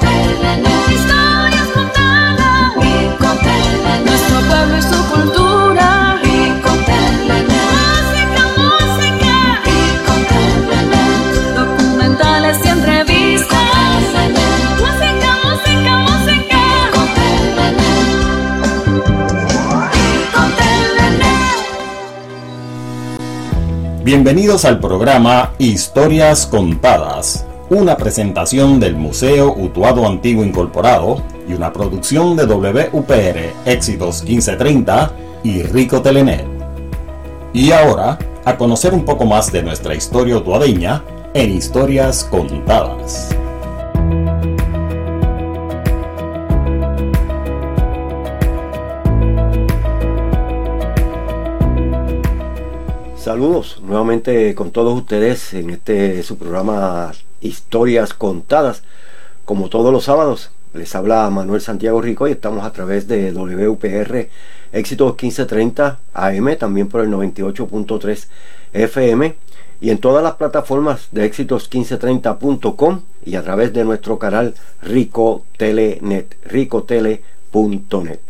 [0.00, 2.72] Telenet, historias contadas.
[3.42, 6.18] Telenet, nuestro pueblo y su cultura.
[6.86, 9.60] Telenet, música, música.
[10.28, 11.22] Telenet,
[11.56, 13.58] documentales y entrevistas.
[14.78, 16.62] Música, música, música.
[20.56, 21.28] Telenet.
[24.04, 32.34] Bienvenidos al programa Historias Contadas, una presentación del Museo Utuado Antiguo Incorporado y una producción
[32.34, 36.46] de WPR Éxitos 1530 y Rico Telenet.
[37.52, 43.36] Y ahora, a conocer un poco más de nuestra historia utuadeña en Historias Contadas.
[53.16, 58.82] Saludos nuevamente con todos ustedes en este su programa Historias Contadas.
[59.44, 64.28] Como todos los sábados, les habla Manuel Santiago Rico y estamos a través de WPR
[64.72, 68.26] Éxitos 1530 AM, también por el 98.3
[68.74, 69.34] FM
[69.80, 76.36] y en todas las plataformas de éxitos1530.com y a través de nuestro canal Rico Telenet,
[76.44, 78.20] ricotele.net.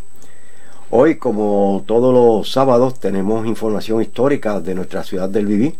[0.91, 5.75] Hoy, como todos los sábados, tenemos información histórica de nuestra ciudad del Viví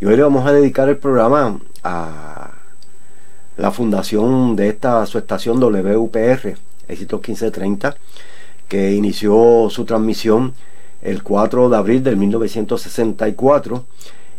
[0.00, 2.39] y hoy le vamos a dedicar el programa a
[3.60, 6.56] la fundación de esta su estación WPR,
[6.88, 7.94] Éxito 1530,
[8.68, 10.54] que inició su transmisión
[11.02, 13.84] el 4 de abril del 1964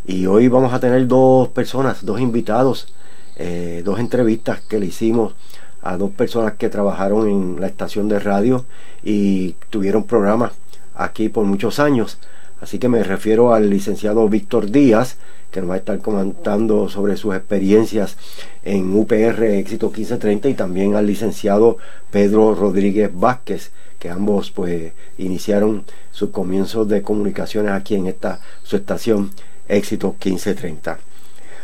[0.08, 2.96] y hoy vamos a tener dos personas, dos invitados,
[3.36, 5.36] eh, dos entrevistas que le hicimos
[5.84, 8.66] a dos personas que trabajaron en la estación de radio
[9.04, 10.54] y tuvieron programas
[10.96, 12.18] aquí por muchos años.
[12.62, 15.18] Así que me refiero al licenciado Víctor Díaz,
[15.50, 18.18] que nos va a estar comentando sobre sus experiencias
[18.64, 21.78] en UPR Éxito 1530 y también al licenciado
[22.12, 28.76] Pedro Rodríguez Vázquez, que ambos pues iniciaron sus comienzos de comunicaciones aquí en esta su
[28.76, 29.32] estación
[29.68, 31.11] Éxito 1530.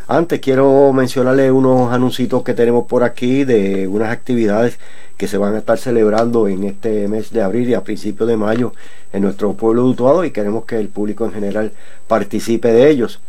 [0.09, 4.79] Antes quiero mencionarle unos anuncios que tenemos por aquí de unas actividades
[5.17, 8.37] que se van a estar celebrando en este mes de abril y a principios de
[8.37, 8.71] mayo
[9.11, 11.73] en nuestro pueblo de Utuado y queremos que el público en general
[12.07, 13.19] participe de ellos.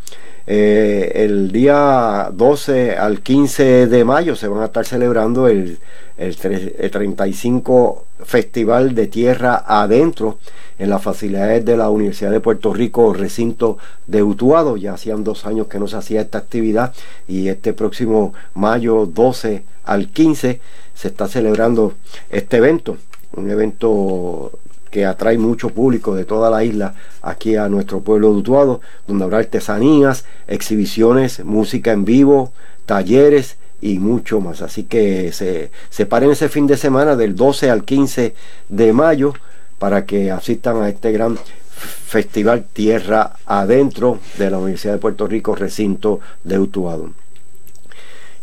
[0.47, 5.79] Eh, el día 12 al 15 de mayo se van a estar celebrando el,
[6.19, 10.37] el, tre- el 35 Festival de Tierra Adentro
[10.77, 14.77] en las facilidades de la Universidad de Puerto Rico, recinto de Utuado.
[14.77, 16.93] Ya hacían dos años que no se hacía esta actividad
[17.27, 20.59] y este próximo mayo 12 al 15
[20.93, 21.93] se está celebrando
[22.29, 22.97] este evento,
[23.35, 24.51] un evento
[24.91, 29.23] que atrae mucho público de toda la isla aquí a nuestro pueblo de Utuado, donde
[29.23, 32.51] habrá artesanías, exhibiciones, música en vivo,
[32.85, 34.61] talleres y mucho más.
[34.61, 38.33] Así que se separen ese fin de semana del 12 al 15
[38.69, 39.33] de mayo
[39.77, 41.37] para que asistan a este gran
[41.79, 47.11] festival Tierra Adentro de la Universidad de Puerto Rico, recinto de Utuado.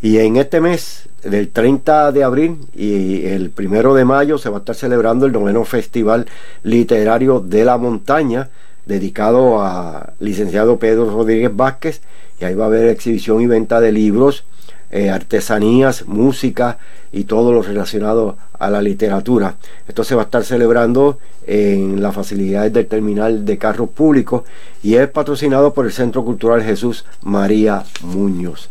[0.02, 4.58] Y en este mes, del 30 de abril y el primero de mayo, se va
[4.58, 6.26] a estar celebrando el noveno Festival
[6.62, 8.50] Literario de la Montaña,
[8.84, 12.02] dedicado a licenciado Pedro Rodríguez Vázquez.
[12.40, 14.44] Y ahí va a haber exhibición y venta de libros,
[14.90, 16.78] eh, artesanías, música
[17.12, 19.56] y todo lo relacionado a la literatura.
[19.88, 24.42] Esto se va a estar celebrando en las facilidades del terminal de carros públicos
[24.82, 28.68] y es patrocinado por el Centro Cultural Jesús María Muñoz.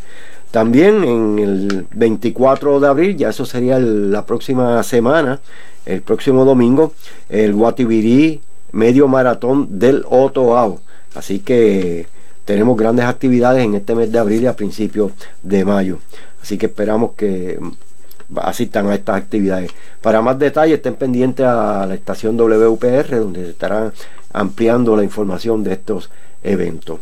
[0.52, 5.42] También en el 24 de abril, ya eso sería la próxima semana,
[5.86, 6.94] el próximo domingo,
[7.28, 8.40] el Guatibirí
[8.72, 10.80] Medio Maratón del Otoao.
[11.14, 12.08] Así que
[12.46, 15.12] tenemos grandes actividades en este mes de abril y a principios
[15.44, 16.00] de mayo.
[16.42, 19.72] Así que esperamos que mm, asistan a estas actividades.
[20.02, 23.92] Para más detalles, estén pendientes a la estación WPR, donde se estarán
[24.32, 26.12] ampliando la información de estos
[26.44, 27.00] eventos.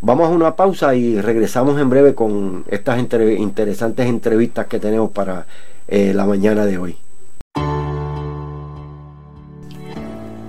[0.00, 5.46] Vamos a una pausa y regresamos en breve con estas interesantes entrevistas que tenemos para
[5.88, 6.96] eh, la mañana de hoy.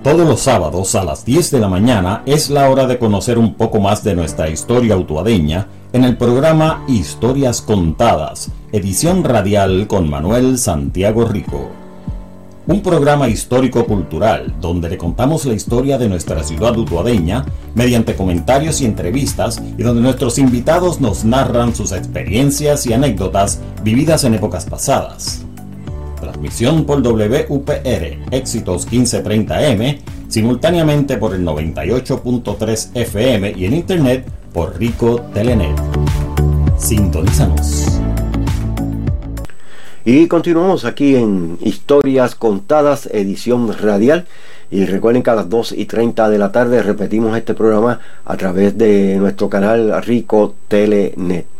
[0.06, 3.54] Todos los sábados a las 10 de la mañana es la hora de conocer un
[3.54, 10.58] poco más de nuestra historia utuadeña en el programa Historias Contadas, edición radial con Manuel
[10.58, 11.70] Santiago Rico.
[12.68, 17.44] Un programa histórico-cultural donde le contamos la historia de nuestra ciudad utuadeña
[17.74, 24.22] mediante comentarios y entrevistas y donde nuestros invitados nos narran sus experiencias y anécdotas vividas
[24.22, 25.46] en épocas pasadas.
[26.26, 35.20] Transmisión por WPR Éxitos 1530M, simultáneamente por el 98.3 FM y en internet por Rico
[35.32, 35.76] Telenet.
[36.76, 38.00] Sintonízanos.
[40.04, 44.26] Y continuamos aquí en Historias Contadas, edición radial.
[44.68, 48.36] Y recuerden que a las 2 y 30 de la tarde repetimos este programa a
[48.36, 51.55] través de nuestro canal Rico Telenet.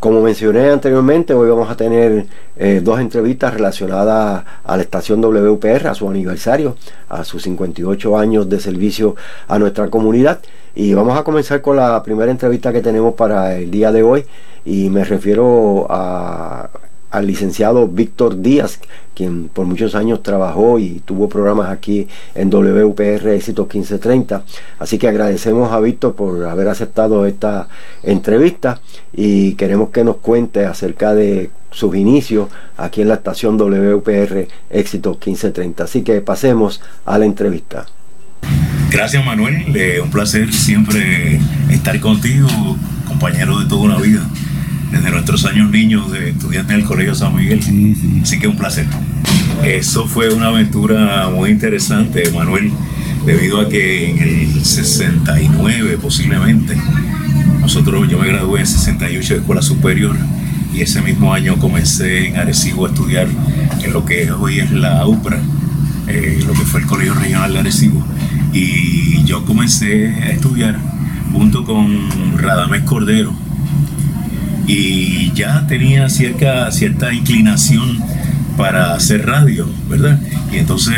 [0.00, 2.24] Como mencioné anteriormente, hoy vamos a tener
[2.56, 6.74] eh, dos entrevistas relacionadas a la estación WPR, a su aniversario,
[7.10, 9.14] a sus 58 años de servicio
[9.46, 10.40] a nuestra comunidad.
[10.74, 14.24] Y vamos a comenzar con la primera entrevista que tenemos para el día de hoy.
[14.64, 16.70] Y me refiero a
[17.10, 18.78] al licenciado Víctor Díaz,
[19.14, 24.44] quien por muchos años trabajó y tuvo programas aquí en WPR Éxito 1530.
[24.78, 27.68] Así que agradecemos a Víctor por haber aceptado esta
[28.02, 28.80] entrevista
[29.12, 35.10] y queremos que nos cuente acerca de sus inicios aquí en la estación WPR Éxito
[35.10, 35.84] 1530.
[35.84, 37.86] Así que pasemos a la entrevista.
[38.90, 39.66] Gracias Manuel,
[40.02, 41.40] un placer siempre
[41.70, 42.48] estar contigo,
[43.06, 44.26] compañero de toda una vida
[44.90, 47.60] desde nuestros años niños de estudiantes del Colegio San Miguel.
[48.22, 48.86] Así que un placer.
[49.64, 52.72] Eso fue una aventura muy interesante, Manuel,
[53.26, 56.76] debido a que en el 69 posiblemente,
[57.60, 60.16] nosotros, yo me gradué en 68 de escuela superior
[60.72, 63.28] y ese mismo año comencé en Arecibo a estudiar
[63.82, 65.40] en lo que hoy es la UPRA,
[66.06, 68.04] eh, lo que fue el Colegio Regional de Arecibo.
[68.52, 70.78] Y yo comencé a estudiar
[71.32, 73.32] junto con Radamés Cordero,
[74.72, 77.98] y ya tenía cierta, cierta inclinación
[78.56, 80.20] para hacer radio, ¿verdad?
[80.52, 80.94] Y entonces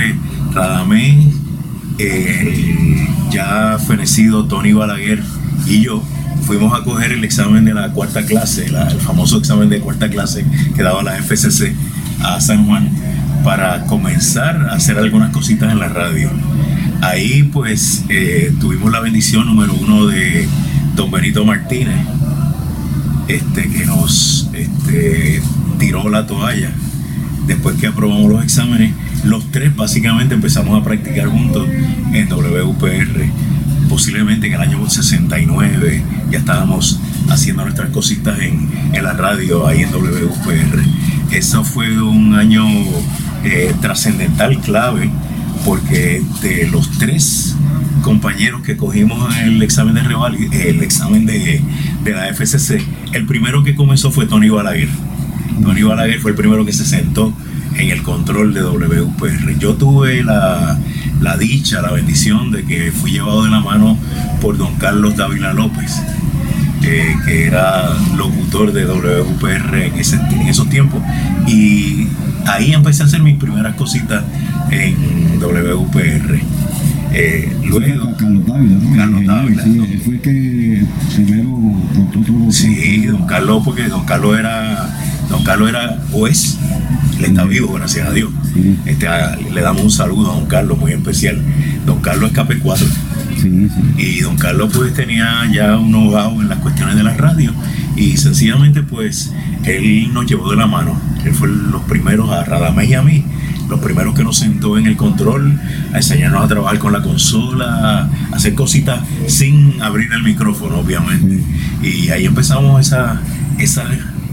[0.52, 1.32] Radamé,
[1.98, 5.22] eh, ya fenecido Tony Balaguer
[5.66, 6.02] y yo
[6.42, 10.44] fuimos a coger el examen de la cuarta clase, el famoso examen de cuarta clase
[10.76, 11.74] que daba la FCC
[12.22, 12.90] a San Juan
[13.42, 16.28] para comenzar a hacer algunas cositas en la radio.
[17.00, 20.46] Ahí pues eh, tuvimos la bendición número uno de
[20.94, 22.06] don Benito Martínez,
[23.34, 25.42] este, que nos este,
[25.78, 26.70] tiró la toalla.
[27.46, 28.94] Después que aprobamos los exámenes,
[29.24, 31.66] los tres básicamente empezamos a practicar juntos
[32.12, 33.24] en WPR.
[33.88, 39.90] Posiblemente en el año 69 ya estábamos haciendo nuestras cositas en, la radio ahí en
[39.90, 40.82] WPR.
[41.30, 42.64] Eso fue un año
[43.44, 45.10] eh, trascendental, clave,
[45.64, 47.56] porque de los tres
[48.02, 51.62] compañeros que cogimos el examen de rival, el examen de,
[52.04, 52.82] la FCC,
[53.12, 54.88] el primero que comenzó fue Tony Balaguer.
[55.62, 57.32] Tony Balaguer fue el primero que se sentó
[57.76, 59.58] en el control de WPR.
[59.58, 60.78] Yo tuve la,
[61.38, 63.96] dicha, la bendición de que fui llevado de la mano
[64.40, 66.02] por don Carlos Dávila López,
[66.82, 71.00] eh, que era locutor de WPR en, en esos tiempos.
[71.46, 72.08] Y
[72.46, 74.24] ahí empecé a hacer mis primeras cositas
[74.70, 76.40] en WPR.
[77.14, 78.96] Eh, luego, Carlos Dávila, ¿no?
[78.96, 79.64] Carlos Dávila.
[79.64, 80.82] Sí, fue que
[81.14, 81.60] primero
[82.26, 82.50] todo.
[82.50, 84.88] Sí, don Carlos, porque don Carlos era,
[85.28, 86.56] don Carlos era juez,
[87.20, 88.30] le está vivo, gracias a Dios.
[88.86, 89.06] Este,
[89.52, 91.42] le damos un saludo a don Carlos muy especial.
[91.84, 92.86] Don Carlos es KP4.
[93.40, 93.68] Sí,
[93.98, 97.52] y don Carlos pues tenía ya un know en las cuestiones de la radio
[97.96, 99.32] y sencillamente pues
[99.64, 100.98] él nos llevó de la mano.
[101.24, 103.24] Él fue los primeros a Radamés y a mí
[103.68, 105.58] los primeros que nos sentó en el control,
[105.92, 111.42] a enseñarnos a trabajar con la consola, a hacer cositas sin abrir el micrófono, obviamente.
[111.82, 113.18] Y ahí empezamos esas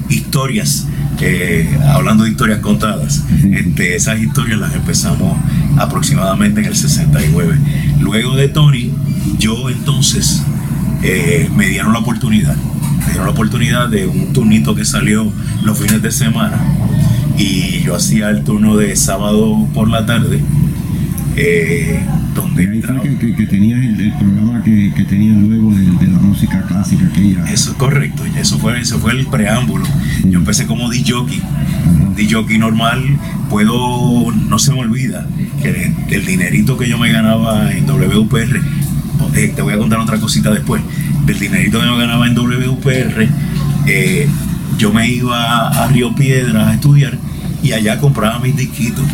[0.09, 0.87] historias,
[1.21, 5.37] eh, hablando de historias contadas, este, esas historias las empezamos
[5.77, 7.57] aproximadamente en el 69.
[7.99, 8.91] Luego de Tony,
[9.37, 10.41] yo entonces
[11.03, 15.31] eh, me dieron la oportunidad, me dieron la oportunidad de un turnito que salió
[15.63, 16.59] los fines de semana
[17.39, 20.41] y yo hacía el turno de sábado por la tarde.
[21.35, 21.97] Eh,
[22.35, 27.05] donde ahí fue que, tenías el, programa que, que tenías luego de, la música clásica
[27.05, 27.45] aquella.
[27.49, 29.85] Eso es correcto, eso fue, eso fue el preámbulo.
[30.25, 31.13] Yo empecé como DJ,
[32.17, 33.01] DJ normal,
[33.49, 35.25] puedo, no se me olvida,
[35.61, 38.61] que el, dinerito que yo me ganaba en WPR,
[39.35, 40.81] eh, te voy a contar otra cosita después,
[41.25, 43.29] del dinerito que yo ganaba en WPR,
[43.87, 44.27] eh,
[44.77, 47.17] yo me iba a Río Piedras a estudiar
[47.63, 49.05] y allá compraba mis disquitos.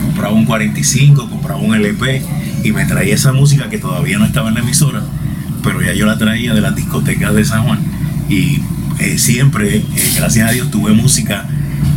[0.00, 2.22] Compraba un 45, compraba un LP
[2.64, 5.02] y me traía esa música que todavía no estaba en la emisora,
[5.62, 7.78] pero ya yo la traía de las discotecas de San Juan.
[8.28, 8.60] Y
[8.98, 9.84] eh, siempre, eh,
[10.16, 11.46] gracias a Dios, tuve música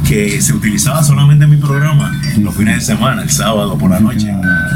[0.08, 4.00] que se utilizaba solamente en mi programa los fines de semana, el sábado por la
[4.00, 4.28] noche.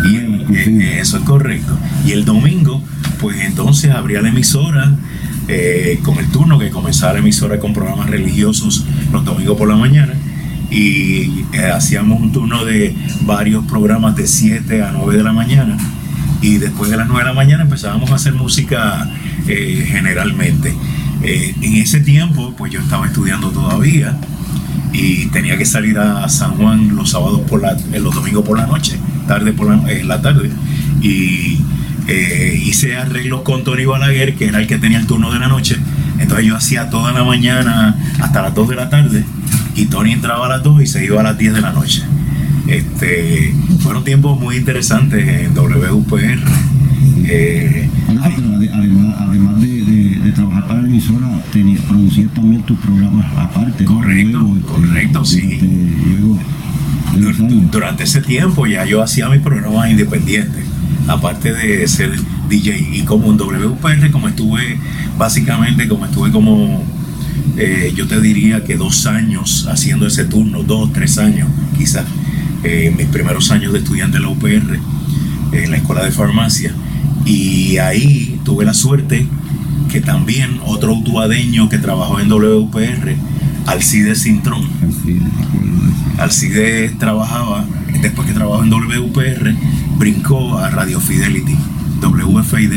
[0.09, 0.17] Y
[0.55, 1.77] eh, eso es correcto.
[2.05, 2.83] Y el domingo,
[3.19, 4.95] pues entonces abría la emisora
[6.03, 10.13] con el turno que comenzaba la emisora con programas religiosos los domingos por la mañana
[10.73, 15.77] y eh, hacíamos un turno de varios programas de 7 a 9 de la mañana
[16.41, 19.09] y después de las 9 de la mañana empezábamos a hacer música
[19.47, 20.73] eh, generalmente.
[21.21, 24.17] Eh, en ese tiempo pues yo estaba estudiando todavía
[24.91, 28.57] y tenía que salir a San Juan los sábados por la, eh, los domingos por
[28.57, 28.97] la noche,
[29.27, 30.49] tarde por la, la tarde.
[31.01, 31.59] Y
[32.07, 35.47] eh, hice arreglos con Tony Balaguer, que era el que tenía el turno de la
[35.47, 35.77] noche.
[36.19, 39.25] Entonces yo hacía toda la mañana hasta las 2 de la tarde
[39.75, 42.03] y Tony entraba a las 2 y se iba a las 10 de la noche.
[42.67, 46.39] Este, fueron tiempos muy interesantes en WPR.
[47.25, 53.25] Eh, además, además de, de- de trabajar para la emisora, tenía, producías también tus programas
[53.37, 53.83] aparte.
[53.85, 55.39] Correcto, Luego, este, correcto, sí.
[55.51, 55.65] este,
[56.19, 56.39] luego
[57.71, 60.65] durante ese tiempo ya yo hacía mis programas independientes,
[61.07, 62.11] aparte de ser
[62.49, 62.89] DJ.
[62.93, 64.77] Y como en WPR, como estuve,
[65.17, 66.83] básicamente, como estuve como,
[67.57, 72.05] eh, yo te diría que dos años haciendo ese turno, dos, tres años quizás,
[72.63, 74.79] eh, en mis primeros años de estudiante de la UPR,
[75.51, 76.73] en la escuela de farmacia.
[77.25, 79.27] Y ahí tuve la suerte
[79.91, 83.15] que también otro utuadeño que trabajó en WPR,
[83.67, 84.61] Alcides Cintrón.
[86.17, 87.65] Alcides trabajaba,
[88.01, 89.55] después que trabajó en WPR,
[89.97, 91.55] brincó a Radio Fidelity,
[92.01, 92.73] WFID,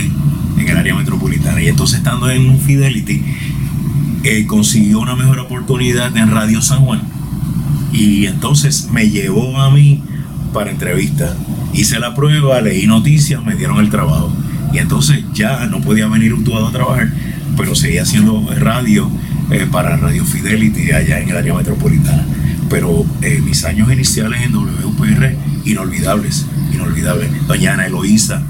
[0.59, 1.61] en el área metropolitana.
[1.61, 3.23] Y entonces estando en Fidelity,
[4.25, 7.03] eh, consiguió una mejor oportunidad en Radio San Juan.
[7.93, 10.03] Y entonces me llevó a mí
[10.53, 11.37] para entrevista.
[11.73, 14.33] Hice la prueba, leí noticias, me dieron el trabajo.
[14.73, 17.13] Y entonces ya no podía venir Utuado a trabajar,
[17.57, 19.11] pero seguía haciendo radio
[19.51, 22.27] eh, para Radio Fidelity allá en el área metropolitana.
[22.69, 27.31] Pero eh, mis años iniciales en WPR, inolvidables, inolvidables.
[27.47, 28.43] Doña Ana Eloísa,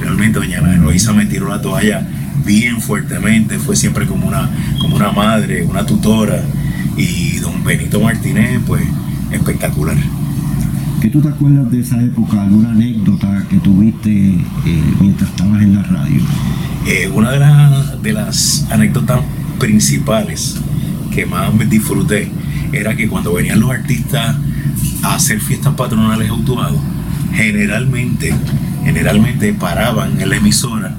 [0.00, 2.06] realmente doña Ana Eloísa me tiró la toalla
[2.44, 4.48] bien fuertemente, fue siempre como una,
[4.80, 6.42] como una madre, una tutora.
[6.96, 8.82] Y don Benito Martínez, pues
[9.32, 9.96] espectacular.
[11.00, 12.40] ¿Qué tú te acuerdas de esa época?
[12.42, 14.10] ¿Alguna anécdota que tuviste
[14.64, 16.20] eh, mientras estabas en la radio?
[16.86, 19.20] Eh, una de, las- de las anécdotas
[19.58, 20.56] principales
[21.12, 22.30] que más me disfruté
[22.72, 24.36] era que cuando venían los artistas
[25.02, 26.78] a hacer fiestas patronales a Utuado,
[27.34, 28.34] generalmente,
[28.84, 30.94] generalmente paraban en la emisora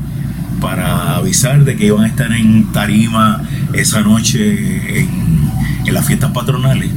[0.61, 6.89] para avisar de que iban a estar en tarima esa noche en, las fiestas patronales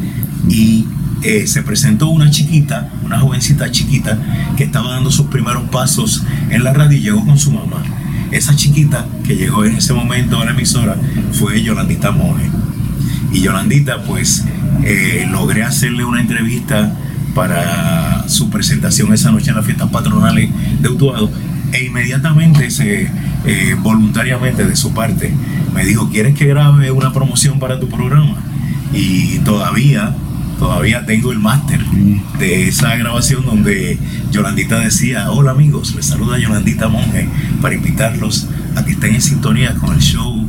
[0.48, 0.86] y
[1.22, 4.18] eh, se presentó una chiquita, una jovencita chiquita
[4.56, 7.82] que estaba dando sus primeros pasos en la radio y llegó con su mamá.
[8.30, 10.96] Esa chiquita que llegó en ese momento a la emisora
[11.32, 12.50] fue Yolandita Monge.
[13.32, 14.44] Y Yolandita, pues,
[14.84, 16.96] eh, logré hacerle una entrevista
[17.38, 21.30] para su presentación esa noche en las fiestas patronales de Utuado.
[21.72, 23.08] E inmediatamente, se,
[23.44, 25.32] eh, voluntariamente de su parte,
[25.72, 28.34] me dijo, ¿quieres que grabe una promoción para tu programa?
[28.92, 30.16] Y todavía,
[30.58, 31.78] todavía tengo el máster
[32.40, 34.00] de esa grabación donde
[34.32, 37.28] Yolandita decía, hola amigos, les saluda Yolandita Monge
[37.62, 40.44] para invitarlos a que estén en sintonía con el show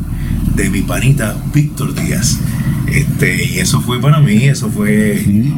[0.55, 2.39] de mi panita Víctor Díaz.
[2.91, 5.53] Este, y eso fue para mí, eso fue Sí,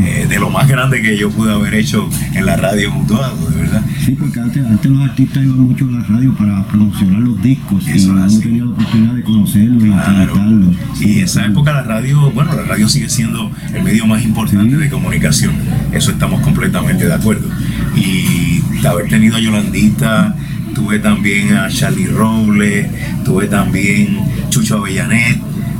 [0.00, 3.56] eh, de lo más grande que yo pude haber hecho en la radio mutuado, de
[3.62, 3.82] verdad.
[4.04, 7.84] Sí, porque antes, antes los artistas iban mucho a la radio para promocionar los discos
[7.86, 8.40] y Eso es uno así.
[8.40, 10.76] tenía la oportunidad de conocerlos y entrevistarlos.
[11.00, 14.80] Y esa época la radio, bueno, la radio sigue siendo el medio más importante Sí.
[14.82, 15.52] de comunicación.
[15.92, 17.48] Eso estamos completamente de acuerdo.
[17.96, 20.34] Y de haber tenido a Yolandita,
[20.74, 22.86] tuve también a Charlie Robles,
[23.24, 24.18] tuve también
[24.50, 25.38] Chucho Avellanet,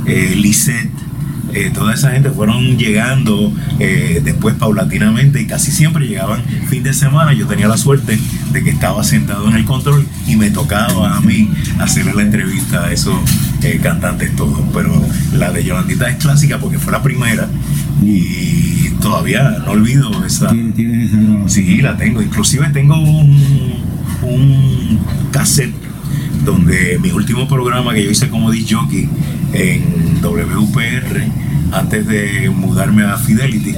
[0.09, 0.89] eh, Lisette.
[1.53, 6.93] eh, toda esa gente fueron llegando eh, después paulatinamente y casi siempre llegaban fin de
[6.93, 7.33] semana.
[7.33, 8.19] Yo tenía la suerte
[8.51, 11.49] de que estaba sentado en el control y me tocaba a mí
[11.79, 13.15] hacerle la entrevista a esos
[13.63, 14.59] eh, cantantes todos.
[14.73, 14.91] Pero
[15.33, 17.47] la de Yolandita es clásica porque fue la primera
[18.01, 20.49] y todavía no olvido esa.
[20.49, 21.17] ¿Tienes, esa?
[21.47, 22.21] Sí, la tengo.
[22.21, 23.73] Inclusive tengo un,
[24.21, 24.99] un
[25.31, 25.73] cassette
[26.45, 29.09] donde mi último programa que yo hice como disc jockey
[29.53, 31.21] en WPR
[31.71, 33.75] antes de mudarme a Fidelity,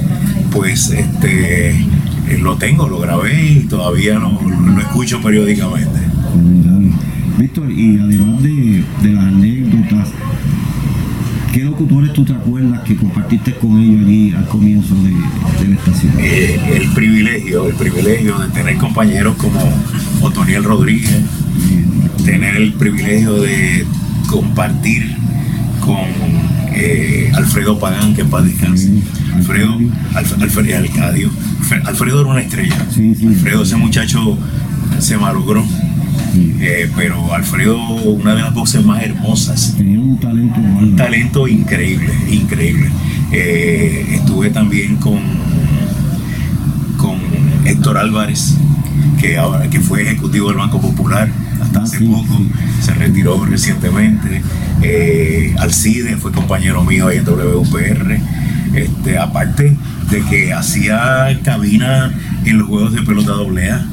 [0.52, 6.00] pues este eh, lo tengo, lo grabé y todavía lo, lo escucho periódicamente.
[6.32, 6.92] Formidable.
[7.38, 10.10] Víctor, y además de, de las anécdotas,
[11.54, 15.10] ¿qué locutores tú te acuerdas que compartiste con ellos allí al comienzo de,
[15.64, 16.14] de la estación?
[16.20, 19.60] Eh, el privilegio, el privilegio de tener compañeros como
[20.22, 21.22] Otoniel Rodríguez,
[22.24, 23.86] tener el privilegio de
[24.28, 25.21] compartir
[25.82, 25.98] con
[26.74, 28.88] eh, Alfredo Pagán, que en paz descanse.
[28.88, 29.04] Sí,
[29.36, 29.78] Alfredo,
[30.16, 31.30] Alfredo, Alcadio.
[31.62, 32.86] Alfre- Alfredo era una estrella.
[32.94, 33.28] Sí, sí.
[33.28, 34.38] Alfredo, ese muchacho
[35.00, 35.66] se malogró.
[36.62, 42.10] Eh, pero Alfredo, una de las voces más hermosas Tenía un talento un talento increíble,
[42.30, 42.90] increíble.
[43.34, 45.20] Eh, estuve también con,
[46.98, 47.18] con
[47.66, 48.56] Héctor Álvarez,
[49.20, 51.30] que ahora que fue ejecutivo del Banco Popular
[51.62, 52.42] hasta Ah, hace poco,
[52.82, 54.42] se retiró recientemente.
[54.82, 58.20] Eh, Alcide fue compañero mío ahí en WPR.
[58.76, 59.76] Este, aparte
[60.10, 62.12] de que hacía cabina
[62.46, 63.86] en los juegos de pelota doble A,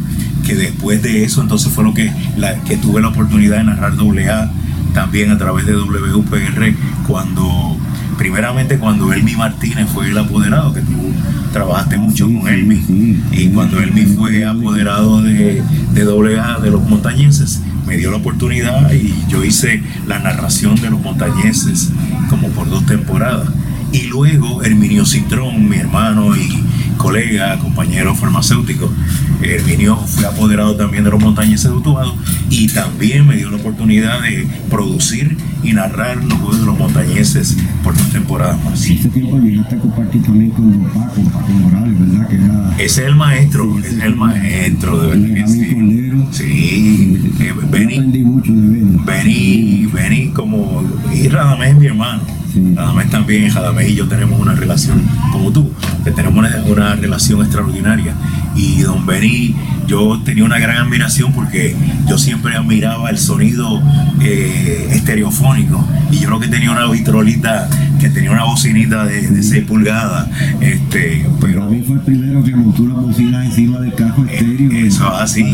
[0.47, 3.97] que después de eso entonces fue lo que, la, que tuve la oportunidad de narrar
[3.97, 4.51] doble A
[4.95, 6.75] también a través de WPR
[7.07, 7.77] cuando
[8.17, 11.13] primeramente cuando Elmi Martínez fue el apoderado, que tú
[11.53, 13.23] trabajaste mucho Sí, con sí, Elmi, sí.
[13.33, 18.93] y cuando Elmi fue apoderado de, de AA de los montañeses, me dio la oportunidad
[18.93, 21.89] y yo hice la narración de los montañeses
[22.29, 23.49] como por dos temporadas.
[23.93, 26.63] Y luego Herminio Cintrón, mi hermano y
[26.99, 28.93] colega, compañero farmacéutico,
[29.41, 32.15] Herminio fue apoderado también de los montañeses de Utuado
[32.51, 37.57] y también me dio la oportunidad de producir y narrar los juegos de los montañeses
[37.83, 38.85] por dos temporadas más.
[38.85, 42.29] Ese tiempo llegaste a compartir también con Don Paco, Paco Morales, ¿verdad?
[42.29, 46.09] Que era Ese es el maestro, Sí, ese es el maestro, de verdad que sí.
[46.31, 50.31] Sí, eh, Benny, aprendí mucho de Benny.
[50.35, 52.23] Como, y Radamés es mi hermano.
[52.53, 52.75] Sí.
[52.75, 55.71] Radamés también, Radamés y yo tenemos una relación como tú,
[56.05, 58.15] que tenemos una, una relación extraordinaria.
[58.55, 59.55] Y don Benny,
[59.87, 61.77] yo tenía una gran admiración porque
[62.09, 63.81] yo siempre admiraba el sonido
[64.21, 65.87] eh, estereofónico.
[66.11, 67.69] Y yo lo que tenía una vitrolita,
[68.01, 70.29] que tenía una bocinita de, de 6 pulgadas,
[70.61, 74.73] este, Pero a mí fue el primero que montó las bocinas encima del cajo estéreo.
[74.73, 75.45] Eh, eso es así.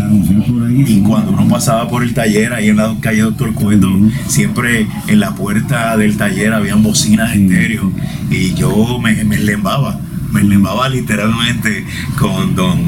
[0.49, 0.85] Por ahí.
[0.87, 4.11] Y cuando uno pasaba por el taller, ahí en la calle Doctor Cueto, Ujú.
[4.29, 7.93] siempre en la puerta del taller habían bocinas estéreo.
[8.31, 9.99] Y yo me, me lembaba,
[10.35, 11.85] me lembaba literalmente
[12.19, 12.79] con don.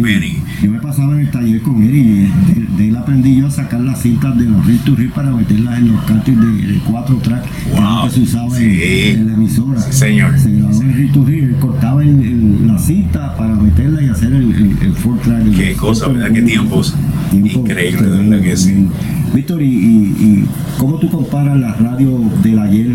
[0.00, 0.38] Benny.
[0.62, 3.50] Yo me pasaba en el taller con él y de, de él aprendí yo a
[3.50, 6.78] sacar las cintas de los reel to reel para meterlas en los cartridge de, de
[6.80, 8.04] cuatro tracks Wow.
[8.04, 8.64] que se usaba Sí.
[8.64, 9.80] en, en la emisora.
[9.80, 10.38] Sí, señor.
[10.38, 14.32] Se grababa en reel to reel, cortaba el- el- la cinta para meterla y hacer
[14.32, 15.42] el, el, el four track.
[15.44, 16.32] el- Qué cosa, el- ¿verdad?
[16.32, 16.94] Qué tiempos.
[17.30, 18.86] tiempo Increíble, ¿verdad que sí?
[19.34, 20.44] Víctor, ¿y, y, y
[20.78, 22.94] cómo tú comparas la radio del ayer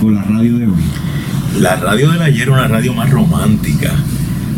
[0.00, 0.80] con la radio de hoy?
[1.60, 3.39] La radio del ayer era una radio más romántica.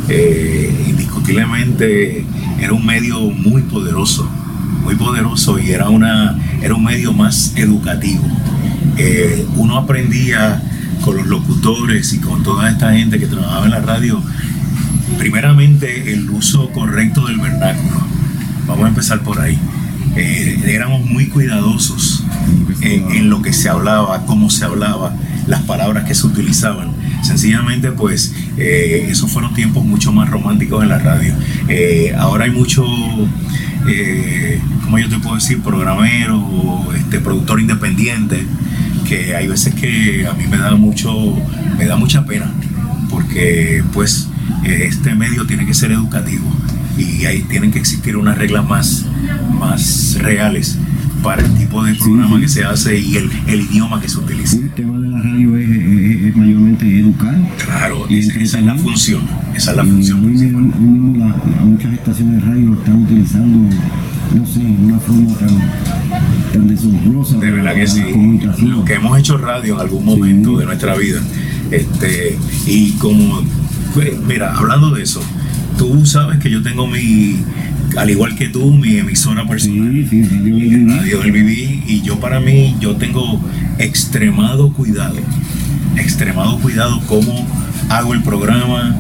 [0.08, 2.26] Eh, indiscutiblemente
[2.58, 4.28] era un medio muy poderoso,
[4.82, 8.24] muy poderoso y era, una, era un medio más educativo.
[8.96, 10.62] Eh, uno aprendía
[11.04, 14.20] con los locutores y con toda esta gente que trabajaba en la radio,
[15.18, 18.00] primeramente el uso correcto del vernáculo.
[18.66, 19.58] Vamos a empezar por ahí.
[20.16, 22.24] Eh, éramos muy cuidadosos
[22.82, 25.14] en lo que se hablaba, cómo se hablaba,
[25.46, 26.91] las palabras que se utilizaban.
[27.22, 31.34] Sencillamente, pues, eh, esos fueron tiempos mucho más románticos en la radio.
[31.68, 32.84] Eh, ahora hay mucho,
[33.88, 35.60] eh, ¿cómo yo te puedo decir?
[35.62, 38.44] Programero, este, productor independiente,
[39.08, 41.12] que hay veces que a mí me da mucho,
[41.78, 42.52] me da mucha pena,
[43.08, 44.28] porque, pues,
[44.64, 46.44] eh, este medio tiene que ser educativo
[46.96, 49.06] y ahí tienen que existir unas reglas más,
[49.58, 50.78] más reales
[51.22, 52.42] para el tipo de programa sí.
[52.42, 54.56] que se hace y el, el idioma que se utiliza.
[54.56, 54.70] Sí,
[55.22, 57.36] radio es, es- es mayormente educar.
[57.64, 59.22] Claro, Y esa, esa es la función,
[59.54, 60.62] esa es la función hoy principal.
[60.62, 63.76] mismo- hoy mismo la- la- muchas estaciones de radio lo están utilizando,
[64.36, 68.02] no sé, de una forma tan, tan deshonrosa De verdad que sí.
[68.12, 68.70] comunicación.
[68.70, 70.58] Lo que hemos hecho radio en algún momento Sí.
[70.60, 71.20] de nuestra vida.
[71.70, 73.42] Este, y como,
[73.94, 75.22] pues, mira, hablando de eso,
[75.78, 77.36] tú sabes que yo tengo mi,
[77.96, 80.06] al igual que tú, mi emisora personal.
[80.08, 83.40] Sí, sí, radio Y del Radio Viví, y yo para mí, yo tengo
[83.78, 85.16] extremado cuidado,
[85.96, 87.46] extremado cuidado cómo
[87.88, 88.96] hago el programa,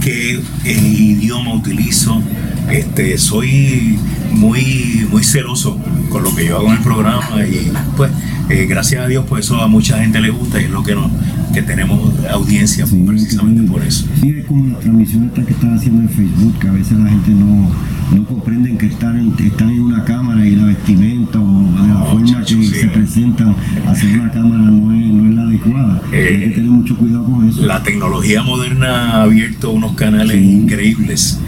[0.00, 2.22] qué idioma utilizo.
[2.70, 3.98] Este, soy
[4.30, 8.10] muy, muy celoso con lo que yo hago en el programa y pues
[8.52, 10.94] eh, gracias a Dios pues eso a mucha gente le gusta y es lo que
[10.94, 11.10] nos,
[11.54, 11.98] que tenemos
[12.30, 14.06] audiencia Sí, precisamente por eso.
[14.20, 17.08] Sí, es como la transmisión esta que están haciendo en Facebook, que a veces la
[17.08, 17.70] gente no,
[18.14, 21.94] no comprenden que están en, están en una cámara y la vestimenta o de la
[21.94, 22.64] No, forma que sí.
[22.66, 23.54] se presentan
[23.86, 26.02] hacia una cámara no es, no es la adecuada.
[26.12, 27.62] Eh, Hay que tener mucho cuidado con eso.
[27.66, 30.50] La tecnología moderna ha abierto unos canales Sí.
[30.52, 31.38] increíbles,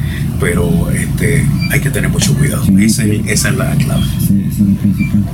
[0.41, 2.65] pero este, hay que tener mucho cuidado.
[2.65, 3.23] Sí, esa, sí.
[3.27, 4.05] esa es la clave.
[4.27, 5.25] Sí, eso es lo principal.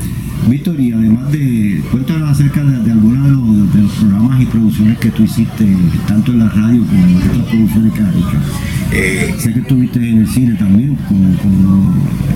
[0.49, 4.47] Víctor, y además de, cuéntanos acerca de, de algunos de los, de los programas y
[4.47, 5.77] producciones que tú hiciste,
[6.09, 8.39] tanto en la radio como en otras producciones que has hecho.
[8.93, 11.95] Eh, Sé que estuviste en el cine también con, con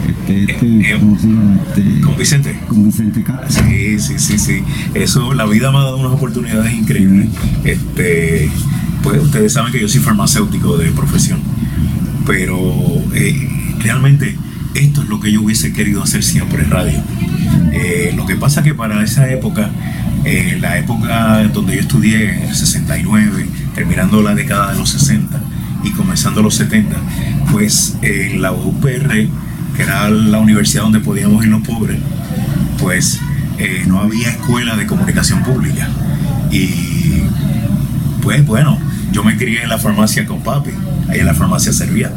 [0.09, 1.59] este, este, Eh, eh, ¿cómo se llama?
[1.67, 2.61] Este, con Vicente.
[2.69, 3.65] con Vicente Castro.
[3.69, 4.63] Sí, sí, sí, sí.
[4.95, 7.29] Eso, la vida me ha dado unas oportunidades increíbles.
[7.65, 8.49] Este,
[9.03, 11.41] pues ustedes saben que yo soy farmacéutico de profesión,
[12.27, 12.57] pero
[13.15, 13.49] eh,
[13.83, 14.37] realmente
[14.75, 17.03] esto es lo que yo hubiese querido hacer siempre en radio.
[17.75, 19.69] Eh, lo que pasa que para esa época,
[20.25, 25.41] eh, la época donde yo estudié, en el 69, terminando la década de los 60
[25.83, 26.97] y comenzando los 70,
[27.51, 29.29] pues en la UPR,
[29.77, 31.99] que era la universidad donde podíamos ir los pobres,
[32.79, 33.19] pues
[33.59, 35.89] eh, no había escuela de comunicación pública.
[36.53, 37.25] Y
[38.23, 38.79] pues bueno,
[39.11, 40.71] yo me crié en la farmacia con papi,
[41.09, 42.13] ahí en la farmacia servía.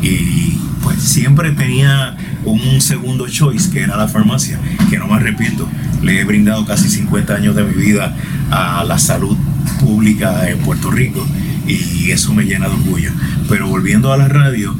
[0.00, 4.58] Y pues siempre tenía un segundo choice que era la farmacia,
[4.90, 5.68] que no me arrepiento.
[6.02, 8.14] Le he brindado casi 50 años de mi vida
[8.50, 9.36] a la salud
[9.80, 11.26] pública en Puerto Rico
[11.66, 13.10] y eso me llena de orgullo.
[13.48, 14.76] Pero volviendo a la radio,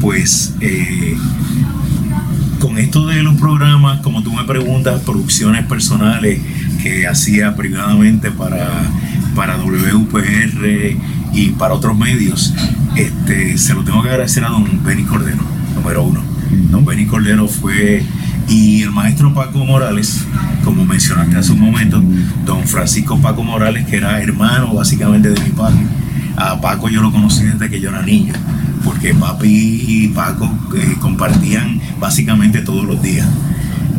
[0.00, 1.16] pues eh,
[2.58, 6.40] con esto de los programas, como tú me preguntas, producciones personales
[6.82, 8.68] que hacía privadamente para,
[9.34, 10.96] para WPR
[11.32, 12.54] y para otros medios,
[12.96, 15.40] este, se lo tengo que agradecer a don Benny Cordero,
[15.74, 16.31] número uno.
[16.70, 18.02] Don Benny Cordero fue,
[18.48, 20.24] y el maestro Paco Morales,
[20.64, 22.02] como mencionaste hace un momento,
[22.44, 25.80] don Francisco Paco Morales, que era hermano básicamente de mi padre.
[26.36, 28.34] A Paco yo lo conocí desde que yo era niño,
[28.84, 33.28] porque papi y Paco eh, compartían básicamente todos los días.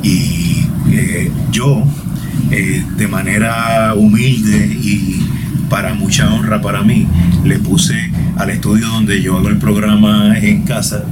[0.03, 1.83] Y eh, yo,
[2.51, 5.25] eh, de manera humilde y
[5.69, 7.07] para mucha honra para mí,
[7.43, 11.03] le puse al estudio donde yo hago el programa en casa,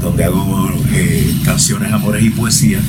[0.00, 2.80] donde hago eh, canciones, amores y poesía,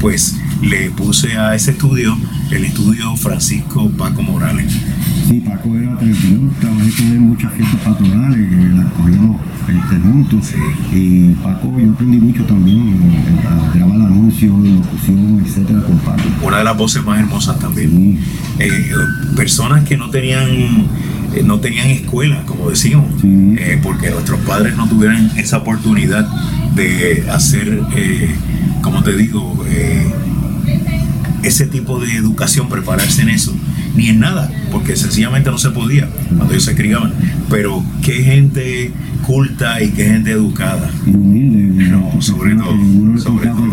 [0.00, 2.16] pues le puse a ese estudio
[2.50, 4.72] el estudio Francisco Paco Morales.
[5.28, 10.52] Sí, Paco era tremendo, trabajé con él muchas fiestas patronales, que las cogíamos este, juntos.
[10.92, 16.22] Y Paco, yo aprendí mucho también eh, a grabar anuncios, locución, etcétera, con Paco.
[16.42, 17.90] Una de las voces más hermosas también.
[17.90, 18.18] Sí,
[18.58, 18.70] Eh,
[19.34, 20.86] personas que no tenían
[21.36, 26.26] eh, no tenían escuela, como decimos, eh, porque nuestros padres no tuvieron esa oportunidad
[26.74, 28.34] de hacer, eh,
[28.82, 30.12] como te digo, eh,
[31.42, 33.54] ese tipo de educación, prepararse en eso,
[33.94, 37.12] ni en nada, porque sencillamente no se podía cuando ellos se criaban.
[37.48, 38.90] Pero qué gente
[39.24, 40.90] culta y qué gente educada.
[41.06, 41.84] y humilde.
[41.88, 42.72] No, sobre todo,
[43.18, 43.64] sobre todo.
[43.64, 43.68] a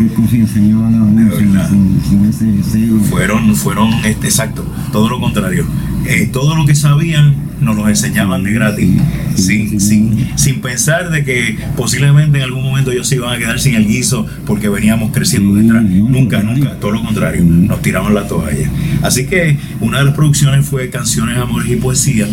[0.46, 1.68] sin, verdad.
[1.70, 2.24] sin- sin
[2.62, 3.08] ese.
[3.10, 5.66] Fueron, fueron, este, exacto, todo lo contrario.
[6.06, 8.90] Eh, todo lo que sabían nos lo enseñaban de gratis,
[9.34, 13.58] sin, sin, sin pensar de que posiblemente en algún momento ellos se iban a quedar
[13.58, 15.82] sin el guiso porque veníamos creciendo detrás.
[15.82, 18.70] Nunca, nunca, todo lo contrario, nos tiraban la toalla.
[19.02, 22.26] Así que una de las producciones fue Canciones, Amores y Poesía,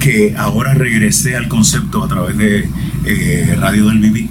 [0.00, 2.68] que ahora regresé al concepto a través de
[3.04, 4.30] eh, Radio del Viví,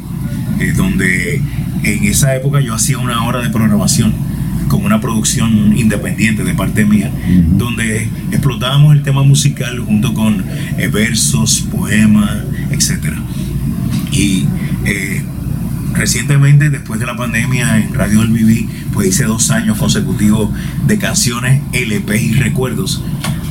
[0.60, 1.42] eh, donde
[1.84, 4.14] en esa época yo hacía una hora de programación
[4.68, 7.12] con una producción independiente de parte mía,
[7.58, 10.44] donde explotábamos el tema musical junto con
[10.78, 13.14] eh, versos, poemas, etc.
[14.12, 14.46] Y
[14.86, 15.24] eh,
[15.94, 20.50] recientemente, después de la pandemia en Radio del Viví, pues hice dos años consecutivos
[20.88, 23.04] de canciones, LP y recuerdos.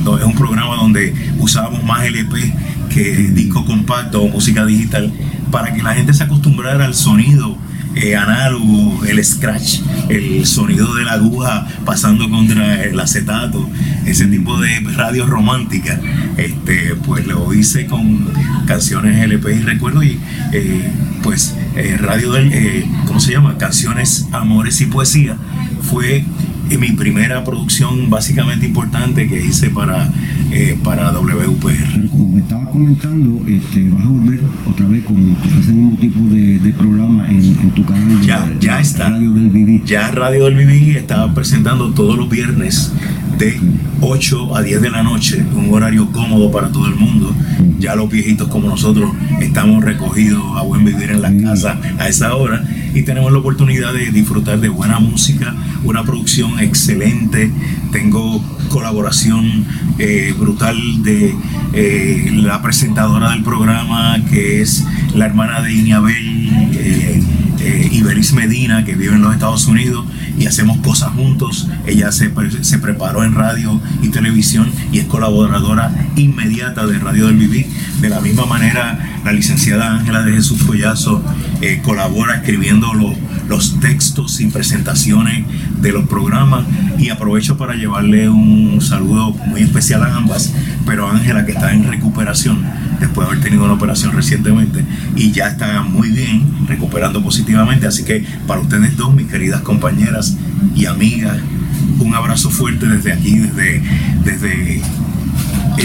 [0.03, 2.53] No, Es un programa donde usábamos más LP
[2.89, 5.11] que disco compacto o música digital
[5.51, 7.57] para que la gente se acostumbrara al sonido
[7.95, 9.79] eh, análogo, el scratch,
[10.09, 13.69] el sonido de la aguja pasando contra el acetato,
[14.05, 15.99] ese tipo de radio romántica.
[16.37, 18.27] Este, pues lo hice con
[18.65, 20.19] canciones LP y recuerdo y
[20.51, 20.91] eh,
[21.23, 23.57] pues eh, radio del, eh, ¿cómo se llama?
[23.57, 25.37] Canciones, amores y poesía
[25.81, 26.23] fue
[26.69, 30.09] eh, mi primera producción básicamente importante que hice para,
[30.51, 31.91] eh, para WPR.
[31.95, 36.19] Pero como me estaba comentando, este, vas a volver otra vez con ese mismo tipo
[36.33, 39.09] de, de programa en, en tu canal de- Ya, ya de está.
[39.09, 39.83] Radio del Viví.
[39.85, 42.91] Ya Radio del Viví estaba presentando todos los viernes
[43.37, 43.59] de
[44.01, 47.33] 8 a 10 de la noche, un horario cómodo para todo el mundo.
[47.79, 52.35] Ya los viejitos como nosotros estamos recogidos a buen vivir en la casa a esa
[52.35, 52.63] hora
[52.95, 55.53] y tenemos la oportunidad de disfrutar de buena música,
[55.83, 57.51] una producción excelente.
[57.91, 59.65] Tengo colaboración
[59.99, 61.35] eh, brutal de
[61.73, 66.49] eh, la presentadora del programa, que es la hermana de Iñabel.
[66.73, 67.21] eh,
[67.65, 70.05] eh, Iberis Medina, que vive en los Estados Unidos,
[70.37, 71.67] y hacemos cosas juntos.
[71.85, 77.37] Ella se, se preparó en radio y televisión y es colaboradora inmediata de Radio del
[77.37, 77.65] Viví.
[78.01, 81.23] De la misma manera, la licenciada Ángela de Jesús Collazo
[81.61, 83.13] eh, colabora escribiendo los,
[83.47, 85.45] los textos y presentaciones
[85.81, 86.65] de los programas.
[86.97, 90.53] Y aprovecho para llevarle un saludo muy especial a ambas,
[90.85, 92.63] pero Ángela, que está en recuperación
[92.99, 97.87] después de haber tenido una operación recientemente y ya está muy bien, recuperando positivamente.
[97.87, 100.24] Así que para ustedes dos, mis queridas compañeras
[100.75, 101.37] y amigas,
[101.99, 103.81] un abrazo fuerte desde aquí, desde,
[104.23, 104.81] desde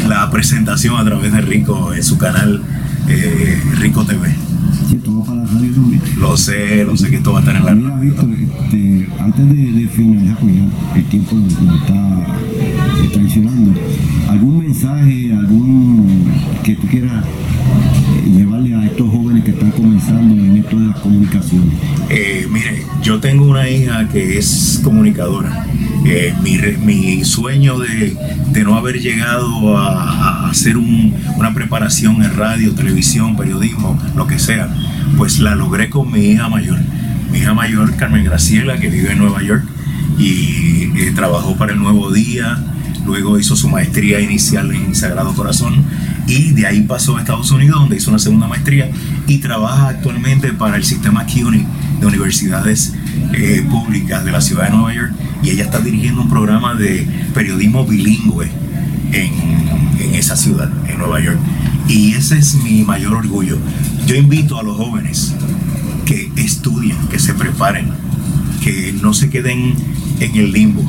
[0.09, 2.63] la presentación a través de Rico en su canal
[3.09, 4.29] eh, Rico TV.
[4.89, 6.03] Sí, todo para la radio también.
[6.19, 9.49] Lo sé, lo sé que esto va a estar en la Mira, Víctor, este, antes
[9.49, 12.27] de, de finalizar, porque ya el tiempo nos, nos está
[13.13, 13.81] traicionando,
[14.29, 16.25] ¿algún mensaje, algún
[16.65, 17.25] que tú quieras
[23.31, 25.65] tengo una hija que es comunicadora
[26.05, 33.37] Eh, mi, sueño de, no haber llegado a, hacer un, una preparación en radio, televisión,
[33.37, 34.69] periodismo, lo que sea,
[35.17, 36.79] pues la logré con mi hija mayor.
[37.31, 39.65] Mi hija mayor, Carmen Graciela, que vive en Nueva York
[40.19, 42.59] y eh, trabajó para el Nuevo Día,
[43.07, 45.85] luego hizo su maestría inicial en Sagrado Corazón
[46.27, 48.91] y de ahí pasó a Estados Unidos donde hizo una segunda maestría
[49.29, 51.67] y trabaja actualmente para el sistema CUNY
[52.01, 52.95] de universidades
[53.35, 57.07] eh, públicas de la ciudad de Nueva York y ella está dirigiendo un programa de
[57.35, 58.51] periodismo bilingüe
[59.13, 59.33] en,
[60.01, 61.39] en esa ciudad, en Nueva York.
[61.89, 63.59] Y ese es mi mayor orgullo.
[64.07, 65.35] Yo invito a los jóvenes
[66.05, 67.89] que estudien, que se preparen,
[68.63, 69.75] que no se queden
[70.21, 70.85] en el limbo.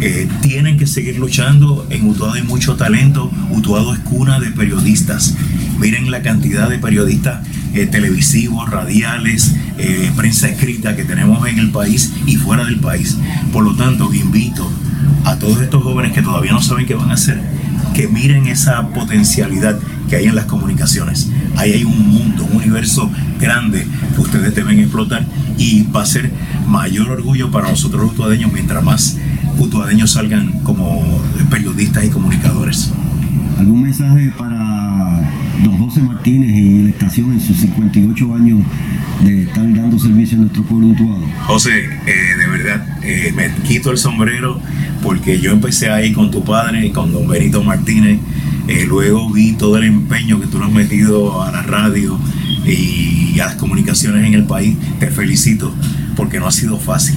[0.00, 1.86] Eh, tienen que seguir luchando.
[1.90, 3.30] En Utuado hay mucho talento.
[3.50, 5.34] Utuado es cuna de periodistas.
[5.78, 11.70] Miren la cantidad de periodistas eh, televisivos, radiales, eh, prensa escrita que tenemos en el
[11.70, 13.16] país y fuera del país.
[13.52, 14.70] Por lo tanto, invito
[15.24, 17.40] a todos estos jóvenes que todavía no saben qué van a hacer,
[17.94, 21.30] que miren esa potencialidad que hay en las comunicaciones.
[21.56, 23.10] Ahí hay un mundo, un universo
[23.40, 25.26] grande que ustedes deben explotar
[25.58, 26.30] y va a ser
[26.66, 29.16] mayor orgullo para nosotros los utuadeños mientras más
[29.58, 31.02] utuadeños salgan como
[31.50, 32.92] periodistas y comunicadores.
[33.58, 34.63] ¿Algún mensaje para
[35.64, 38.60] don José Martínez y la estación en sus 58 años
[39.24, 41.22] de estar dando servicio a nuestro pueblo utuado?
[41.46, 44.60] José, eh, de verdad, eh, me quito el sombrero
[45.02, 48.18] porque yo empecé ahí con tu padre, con don Benito Martínez,
[48.68, 52.18] eh, luego vi todo el empeño que tú has metido a la radio
[52.66, 54.76] y a las comunicaciones en el país.
[55.00, 55.74] Te felicito
[56.16, 57.16] porque no ha sido fácil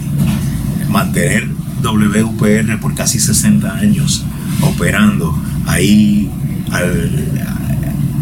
[0.89, 1.47] mantener
[1.81, 4.25] WPR por casi 60 años
[4.61, 6.29] operando ahí
[6.71, 7.56] al,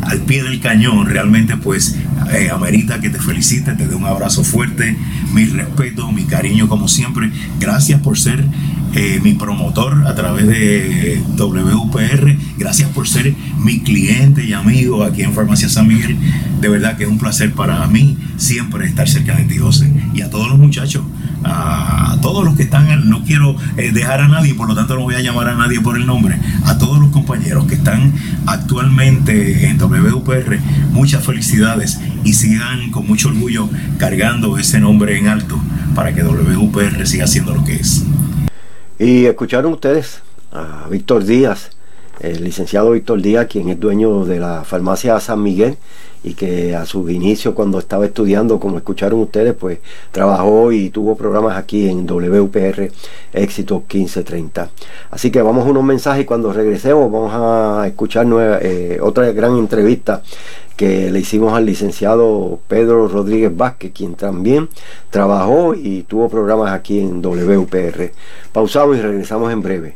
[0.06, 1.98] al pie del cañón, realmente pues
[2.32, 4.96] eh, amerita que te felicite, te dé un abrazo fuerte,
[5.34, 7.32] mi respeto, mi cariño como siempre.
[7.60, 8.46] Gracias por ser
[8.94, 12.38] eh, mi promotor a través de WPR.
[12.58, 16.18] Gracias por ser mi cliente y amigo aquí en Farmacia San Miguel.
[16.62, 19.92] De verdad que es un placer para mí siempre estar cerca de ti, José.
[20.14, 21.04] Y a todos los muchachos,
[21.46, 25.02] a todos los que están, no quiero eh, dejar a nadie, por lo tanto no
[25.02, 28.14] voy a llamar a nadie por el nombre, a todos los compañeros que están
[28.48, 30.60] actualmente en WPR,
[30.92, 35.60] muchas felicidades y sigan con mucho orgullo cargando ese nombre en alto
[35.94, 38.04] para que WPR siga siendo lo que es.
[38.98, 41.72] Y escucharon ustedes a Víctor Díaz,
[42.20, 45.78] el licenciado Víctor Díaz, quien es dueño de la farmacia San Miguel
[46.26, 49.78] y que a sus inicios cuando estaba estudiando, como escucharon ustedes, pues
[50.12, 52.92] trabajó y tuvo programas aquí en WPR
[53.32, 54.70] Éxito 1530.
[55.12, 58.26] Así que vamos a unos mensajes y cuando regresemos vamos a escuchar
[58.62, 60.24] eh, otra gran entrevista
[60.76, 64.68] que le hicimos al licenciado Pedro Rodríguez Vázquez, quien también
[65.12, 68.12] trabajó y tuvo programas aquí en WPR.
[68.52, 69.96] Pausamos y regresamos en breve.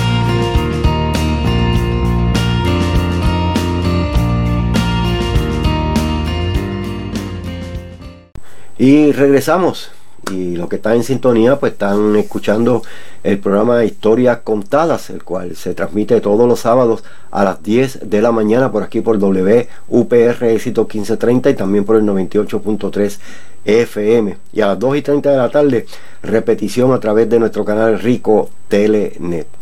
[8.80, 9.90] Y regresamos.
[10.32, 12.82] Y los que están en sintonía, pues están escuchando
[13.22, 18.22] el programa Historias Contadas, el cual se transmite todos los sábados a las 10 de
[18.22, 23.18] la mañana por aquí por WUPR Éxito 1530 y también por el 98.3
[23.66, 24.38] FM.
[24.54, 25.84] Y a las 2 y 30 de la tarde,
[26.22, 29.60] repetición a través de nuestro canal Rico Telenet.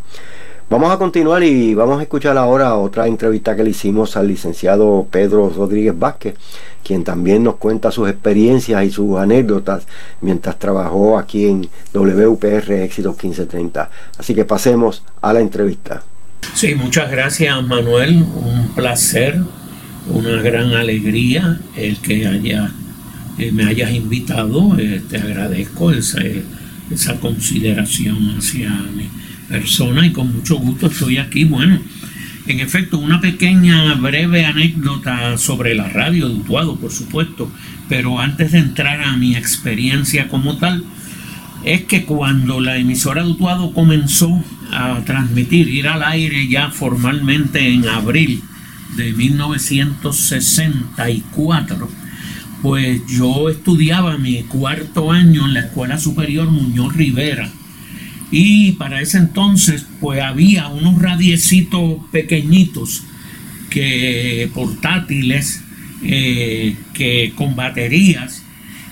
[0.71, 5.09] Vamos a continuar y vamos a escuchar ahora otra entrevista que le hicimos al licenciado
[5.11, 6.35] Pedro Rodríguez Vázquez,
[6.85, 9.87] quien también nos cuenta sus experiencias y sus anécdotas
[10.21, 13.91] mientras trabajó aquí en WPR Éxito 1530.
[14.19, 16.03] Así que pasemos a la entrevista.
[16.53, 19.41] Sí, muchas gracias Manuel, un placer,
[20.11, 22.71] una gran alegría el que haya,
[23.39, 26.21] eh, me hayas invitado, eh, te agradezco esa,
[26.91, 29.09] esa consideración hacia mí
[29.49, 31.45] persona y con mucho gusto estoy aquí.
[31.45, 31.81] Bueno,
[32.47, 37.51] en efecto, una pequeña breve anécdota sobre la radio de Utuado, por supuesto,
[37.89, 40.85] pero antes de entrar a mi experiencia como tal,
[41.65, 47.67] es que cuando la emisora de Utuado comenzó a transmitir, ir al aire ya formalmente
[47.69, 48.43] en abril
[48.97, 51.91] de 1964,
[52.63, 57.51] pues yo estudiaba mi cuarto año en la Escuela Superior Muñoz Rivera
[58.31, 63.05] Y para ese entonces, pues había unos radiecitos pequeñitos
[63.71, 65.63] que portátiles
[66.03, 68.45] eh, que con baterías.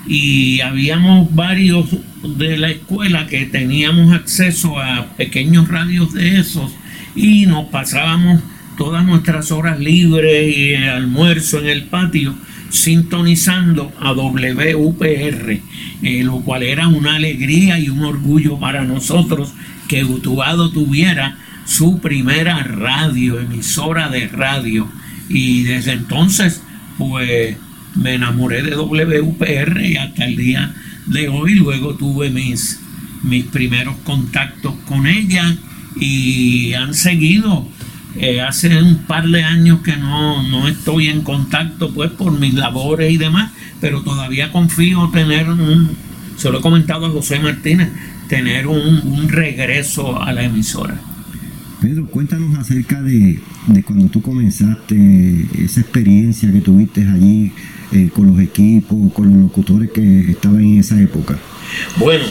[0.07, 1.89] Y habíamos varios
[2.23, 6.73] de la escuela que teníamos acceso a pequeños radios de esos
[7.15, 8.43] y nos pasábamos
[8.77, 12.37] todas nuestras horas libres y almuerzo en el patio
[12.71, 15.61] sintonizando a WPR,
[16.03, 19.53] eh, lo cual era una alegría y un orgullo para nosotros
[19.89, 24.89] que Utuado tuviera su primera radio, emisora de radio.
[25.29, 26.63] Y desde entonces,
[26.99, 27.57] pues
[27.95, 30.75] me enamoré de WPR y hasta el día
[31.07, 32.81] de hoy luego tuve mis,
[33.23, 35.57] mis primeros contactos con ella
[35.99, 37.69] y han seguido.
[38.19, 42.55] Eh, hace un par de años que no, no estoy en contacto pues por mis
[42.55, 45.91] labores y demás, pero todavía confío tener un,
[46.37, 47.91] se lo he comentado a José Martínez,
[48.29, 50.99] tener un, un regreso a la emisora.
[51.81, 57.53] Pedro, cuéntanos acerca de, de, cuando tú comenzaste, esa experiencia que tuviste allí
[57.93, 61.39] eh, con los equipos, con los locutores que estaban en esa época.
[61.99, 62.25] Bueno,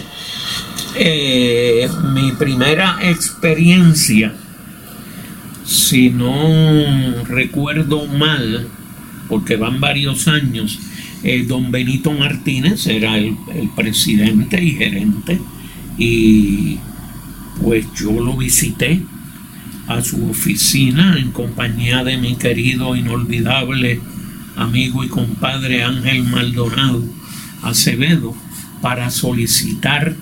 [0.97, 4.33] eh, mi primera experiencia,
[5.65, 8.67] si no recuerdo mal,
[9.27, 10.79] porque van varios años,
[11.23, 15.39] eh, don Benito Martínez era el, el presidente y gerente
[15.97, 16.77] y
[17.61, 19.01] pues yo lo visité
[19.87, 24.01] a su oficina en compañía de mi querido inolvidable
[24.55, 27.03] amigo y compadre Ángel Maldonado
[27.61, 28.35] Acevedo
[28.81, 30.15] para solicitar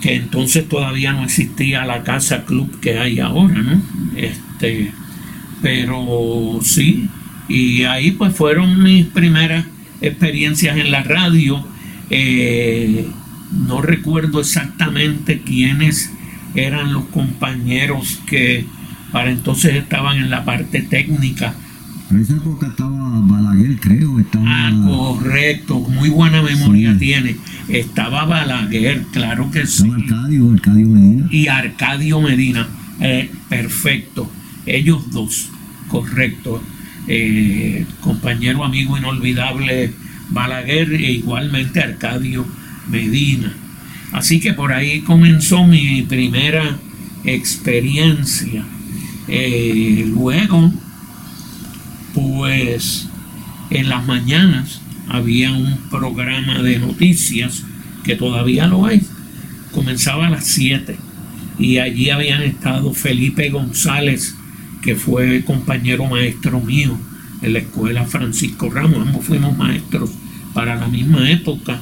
[0.00, 3.82] que entonces todavía no existía la casa club que hay ahora, ¿no?
[4.16, 4.92] Este,
[5.60, 7.08] pero sí,
[7.48, 9.64] y ahí pues fueron mis primeras
[10.00, 11.64] experiencias en la radio.
[12.10, 13.08] Eh,
[13.66, 16.12] no recuerdo exactamente quiénes
[16.54, 18.64] eran los compañeros que
[19.10, 21.54] para entonces estaban en la parte técnica.
[22.10, 24.18] En esa época estaba Balaguer, creo.
[24.18, 24.44] Estaba...
[24.46, 26.98] Ah, correcto, muy buena memoria sí.
[26.98, 27.36] tiene.
[27.68, 29.82] Estaba Balaguer, claro que sí.
[29.82, 31.28] Estaba Arcadio, Arcadio Medina.
[31.30, 32.66] Y Arcadio Medina,
[33.00, 34.30] eh, perfecto.
[34.64, 35.50] Ellos dos,
[35.88, 36.62] correcto.
[37.06, 39.92] Eh, compañero amigo inolvidable
[40.30, 42.46] Balaguer e igualmente Arcadio
[42.90, 43.52] Medina.
[44.12, 46.78] Así que por ahí comenzó mi primera
[47.24, 48.64] experiencia.
[49.26, 50.72] Eh, luego,
[52.18, 53.06] pues
[53.70, 57.62] en las mañanas había un programa de noticias
[58.02, 59.02] que todavía lo hay.
[59.72, 60.96] Comenzaba a las 7
[61.58, 64.34] y allí habían estado Felipe González,
[64.82, 66.98] que fue compañero maestro mío
[67.42, 69.06] en la escuela Francisco Ramos.
[69.06, 70.10] Ambos fuimos maestros
[70.54, 71.80] para la misma época.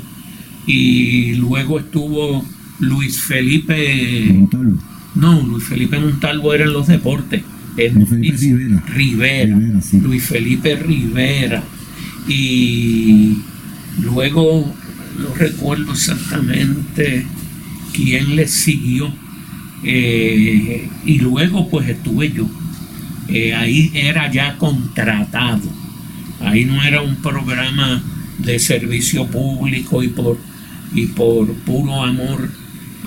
[0.66, 2.44] Y luego estuvo
[2.80, 4.26] Luis Felipe.
[4.34, 4.82] Montalvo.
[5.14, 7.42] No, Luis Felipe Montalvo era en los deportes.
[7.76, 8.82] Luis Felipe Rivera.
[8.94, 10.00] Rivera, Rivera, sí.
[10.00, 11.62] Luis Felipe Rivera.
[12.28, 13.38] Y
[14.02, 14.74] luego
[15.18, 17.26] no recuerdo exactamente
[17.92, 19.12] quién le siguió.
[19.84, 22.48] Eh, y luego pues estuve yo.
[23.28, 25.68] Eh, ahí era ya contratado
[26.40, 28.02] Ahí no era un programa
[28.38, 30.38] de servicio público y por,
[30.94, 32.50] y por puro amor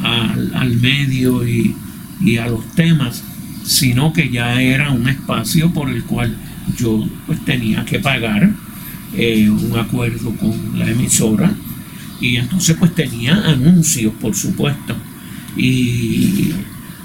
[0.04, 1.76] al, al medio y,
[2.22, 3.24] y a los temas,
[3.70, 6.36] sino que ya era un espacio por el cual
[6.76, 8.50] yo pues tenía que pagar
[9.16, 11.54] eh, un acuerdo con la emisora.
[12.20, 14.96] Y entonces pues tenía anuncios por supuesto.
[15.56, 16.52] Y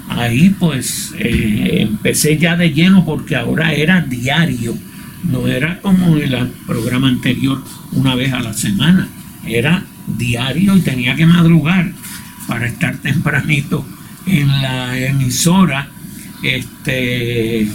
[0.09, 4.75] ahí pues eh, empecé ya de lleno porque ahora era diario.
[5.23, 6.35] No era como el
[6.65, 9.07] programa anterior una vez a la semana.
[9.45, 9.85] Era
[10.17, 11.91] diario y tenía que madrugar
[12.47, 13.85] para estar tempranito
[14.25, 15.91] en la emisora
[16.43, 17.67] este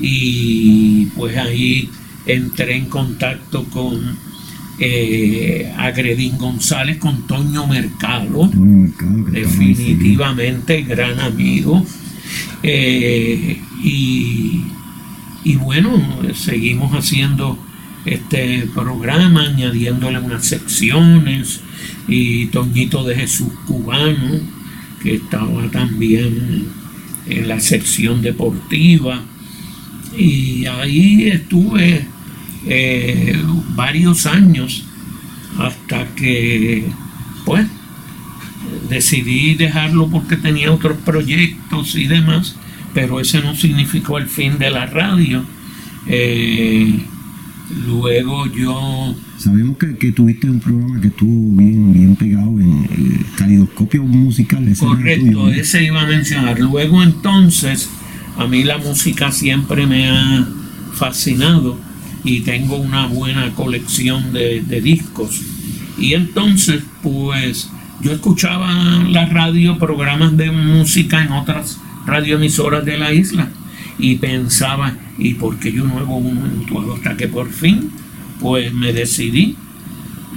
[0.00, 1.90] y pues ahí
[2.26, 4.16] entré en contacto con
[4.78, 8.48] eh, Agredín González, con Toño Mercado,
[9.32, 11.84] definitivamente gran amigo.
[12.62, 14.62] Eh, y,
[15.44, 15.90] y bueno,
[16.34, 17.58] seguimos haciendo
[18.04, 21.60] este programa, añadiéndole unas secciones,
[22.06, 24.40] y Toñito de Jesús Cubano,
[25.02, 26.68] que estaba también
[27.28, 29.22] en la sección deportiva.
[30.16, 32.06] Y ahí estuve
[32.66, 33.40] eh,
[33.74, 34.84] varios años
[35.58, 36.84] hasta que,
[37.44, 37.66] pues,
[38.88, 42.56] decidí dejarlo porque tenía otros proyectos y demás,
[42.94, 45.44] pero ese no significó el fin de la radio.
[46.06, 47.00] Eh,
[47.86, 49.14] luego yo...
[49.38, 54.66] Sabemos que, tuviste un programa que estuvo bien, bien pegado en el calidoscopio musical.
[54.78, 56.58] correcto, ese iba a mencionar.
[56.58, 57.88] Luego entonces,
[58.36, 60.48] a mí la música siempre me ha
[60.94, 61.78] fascinado
[62.24, 65.40] y tengo una buena colección de, discos.
[65.98, 68.72] Y entonces, pues, yo escuchaba
[69.08, 73.48] la radio, programas de música en otras radioemisoras de la isla
[73.98, 76.64] y pensaba, ¿y por qué yo no hago un
[76.94, 77.90] Hasta que por fin,
[78.40, 79.56] pues me decidí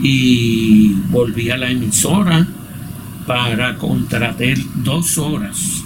[0.02, 2.48] y volví a la emisora
[3.28, 5.84] para contratar dos horas.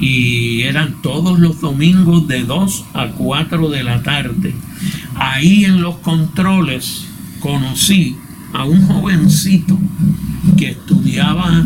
[0.00, 4.54] Y eran todos los domingos de 2 a 4 de la tarde.
[5.14, 7.06] Ahí en los controles
[7.40, 8.16] conocí
[8.54, 9.78] a un jovencito
[10.56, 11.64] que estudiaba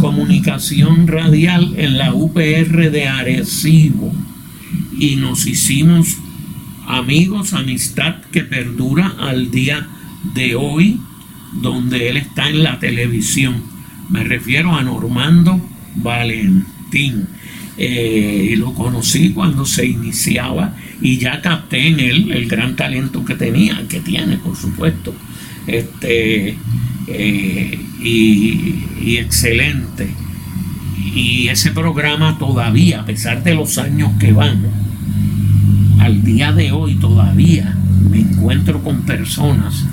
[0.00, 4.12] comunicación radial en la UPR de Arecibo
[4.98, 6.16] y nos hicimos
[6.86, 9.86] amigos, amistad que perdura al día
[10.34, 11.00] de hoy,
[11.52, 13.62] donde él está en la televisión.
[14.10, 15.60] Me refiero a Normando
[15.96, 17.26] Valentín.
[17.80, 23.36] Eh, lo conocí cuando se iniciaba y ya capté en él el gran talento que
[23.36, 25.14] tenía, que tiene, por supuesto.
[25.66, 26.56] Este,
[27.06, 30.08] eh, y, y excelente.
[31.14, 34.87] Y ese programa todavía, a pesar de los años que van,
[36.00, 37.76] al día de hoy todavía
[38.10, 39.84] me encuentro con personas,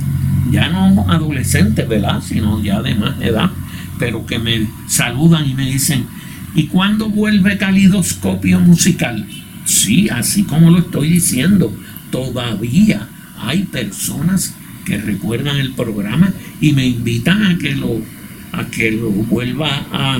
[0.51, 2.21] ya no adolescentes, ¿verdad?
[2.21, 3.51] Sino ya de más edad,
[3.99, 6.05] pero que me saludan y me dicen,
[6.53, 9.27] ¿y cuándo vuelve calidoscopio musical?
[9.65, 11.75] Sí, así como lo estoy diciendo,
[12.11, 13.07] todavía
[13.39, 16.31] hay personas que recuerdan el programa
[16.61, 17.99] y me invitan a que lo,
[18.51, 20.19] a que lo vuelva a,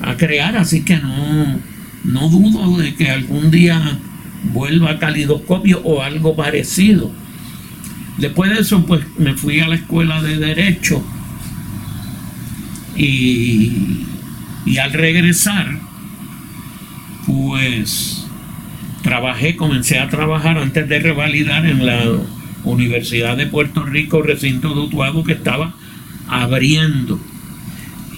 [0.00, 1.58] a crear, así que no,
[2.04, 3.98] no dudo de que algún día
[4.44, 7.10] vuelva a calidoscopio o algo parecido.
[8.18, 11.02] Después de eso, pues me fui a la escuela de Derecho
[12.96, 14.06] y,
[14.66, 15.78] y al regresar,
[17.26, 18.26] pues
[19.02, 22.02] trabajé, comencé a trabajar antes de revalidar en la
[22.64, 25.74] Universidad de Puerto Rico, recinto de Utuado, que estaba
[26.28, 27.18] abriendo.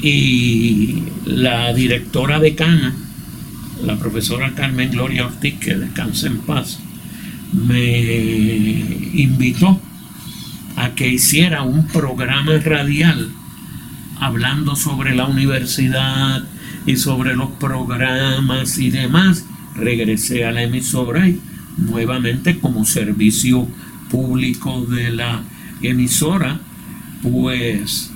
[0.02, 2.94] Y la directora de Cana
[3.82, 6.78] la profesora Carmen Gloria Ortiz, que descanse en paz,
[7.52, 8.00] me
[9.14, 9.80] invitó
[10.76, 13.30] a que hiciera un programa radial
[14.20, 16.44] hablando sobre la universidad
[16.86, 19.46] y sobre los programas y demás.
[19.76, 21.40] Regresé a la emisora y
[21.76, 23.68] nuevamente como servicio
[24.10, 25.42] público de la
[25.82, 26.60] emisora,
[27.22, 28.10] pues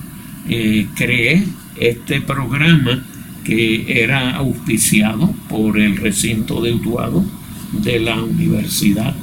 [0.48, 1.44] eh, creé
[1.76, 3.02] este programa
[3.49, 7.24] que era auspiciado por el recinto de Utuado
[7.72, 9.14] de la Universidad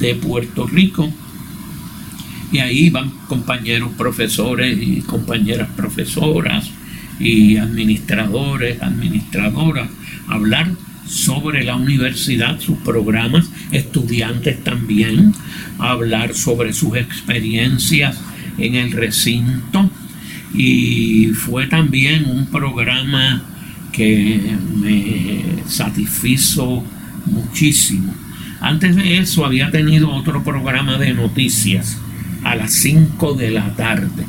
[0.00, 1.12] de Puerto Rico.
[2.50, 6.70] Y ahí van compañeros profesores y compañeras profesoras
[7.20, 9.90] y administradores, administradoras,
[10.28, 10.70] a hablar
[11.06, 15.34] sobre la universidad, sus programas, estudiantes también,
[15.78, 18.18] a hablar sobre sus experiencias
[18.56, 19.90] en el recinto
[20.54, 23.42] y fue también un programa
[23.92, 26.84] que me satisfizo
[27.26, 28.14] muchísimo.
[28.60, 31.98] Antes de eso había tenido otro programa de noticias
[32.44, 34.24] a las 5 de la tarde.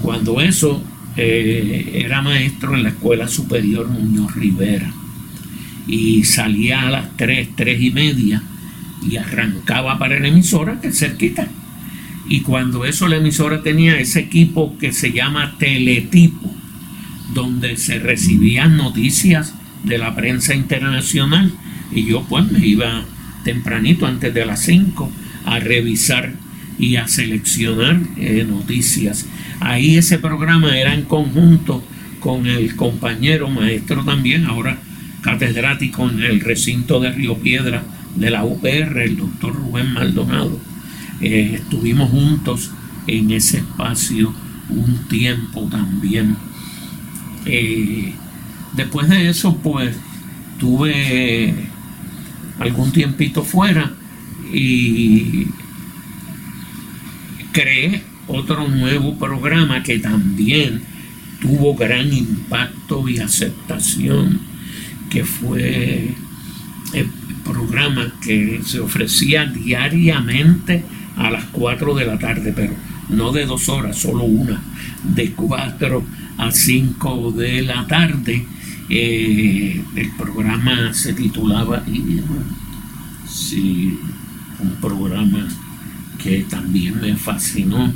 [0.00, 0.82] Cuando eso
[1.16, 4.92] eh, era maestro en la Escuela Superior Muñoz Rivera.
[5.86, 8.42] Y salía a las 3, 3 y media
[9.02, 11.48] y arrancaba para la emisora, que es cerquita.
[12.28, 16.54] Y cuando eso la emisora tenía ese equipo que se llama teletipo,
[17.32, 19.54] donde se recibían noticias
[19.84, 21.52] de la prensa internacional.
[21.92, 23.04] Y yo pues me iba
[23.44, 25.10] tempranito, antes de las 5,
[25.46, 26.34] a revisar
[26.78, 29.26] y a seleccionar eh, noticias.
[29.60, 31.82] Ahí ese programa era en conjunto
[32.20, 34.78] con el compañero maestro también, ahora
[35.22, 37.82] catedrático en el recinto de Río Piedra
[38.14, 40.58] de la UPR, el doctor Rubén Maldonado.
[41.20, 42.70] Eh, estuvimos juntos
[43.06, 44.32] en ese espacio
[44.68, 46.36] un tiempo también.
[47.46, 48.12] Eh,
[48.74, 49.96] después de eso, pues
[50.58, 51.54] tuve
[52.58, 53.92] algún tiempito fuera
[54.52, 55.46] y
[57.52, 60.82] creé otro nuevo programa que también
[61.40, 64.40] tuvo gran impacto y aceptación,
[65.08, 66.14] que fue
[66.92, 67.10] el
[67.44, 70.84] programa que se ofrecía diariamente
[71.18, 72.72] a las 4 de la tarde, pero
[73.10, 74.60] no de dos horas, solo una,
[75.02, 76.04] de 4
[76.38, 78.46] a 5 de la tarde.
[78.88, 81.84] Eh, el programa se titulaba,
[83.28, 83.98] sí,
[84.60, 85.46] un programa
[86.22, 87.92] que también me fascinó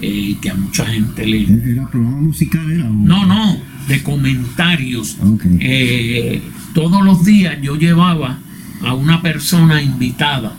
[0.00, 1.72] eh, y que a mucha gente le...
[1.72, 2.70] ¿Era programa musical?
[2.70, 5.16] Era, No, no, de comentarios.
[5.60, 6.42] Eh,
[6.74, 8.38] todos los días yo llevaba
[8.82, 10.54] a una persona invitada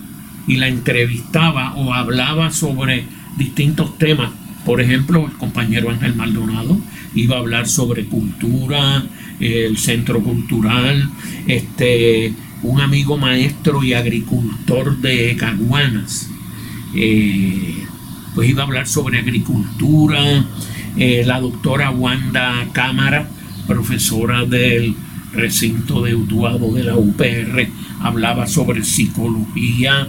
[0.50, 3.06] y la entrevistaba o hablaba sobre
[3.38, 4.32] distintos temas.
[4.66, 6.78] Por ejemplo, el compañero Ángel Maldonado
[7.14, 9.04] iba a hablar sobre cultura,
[9.39, 11.08] el centro cultural,
[11.47, 12.34] este,
[12.64, 16.30] un amigo maestro y agricultor de Caguanas,
[16.95, 17.86] eh,
[18.34, 20.45] pues iba a hablar sobre agricultura,
[20.97, 23.30] eh, la doctora Wanda Cámara,
[23.68, 24.95] profesora del
[25.32, 27.70] recinto de Utuado de la UPR,
[28.02, 30.08] hablaba sobre psicología,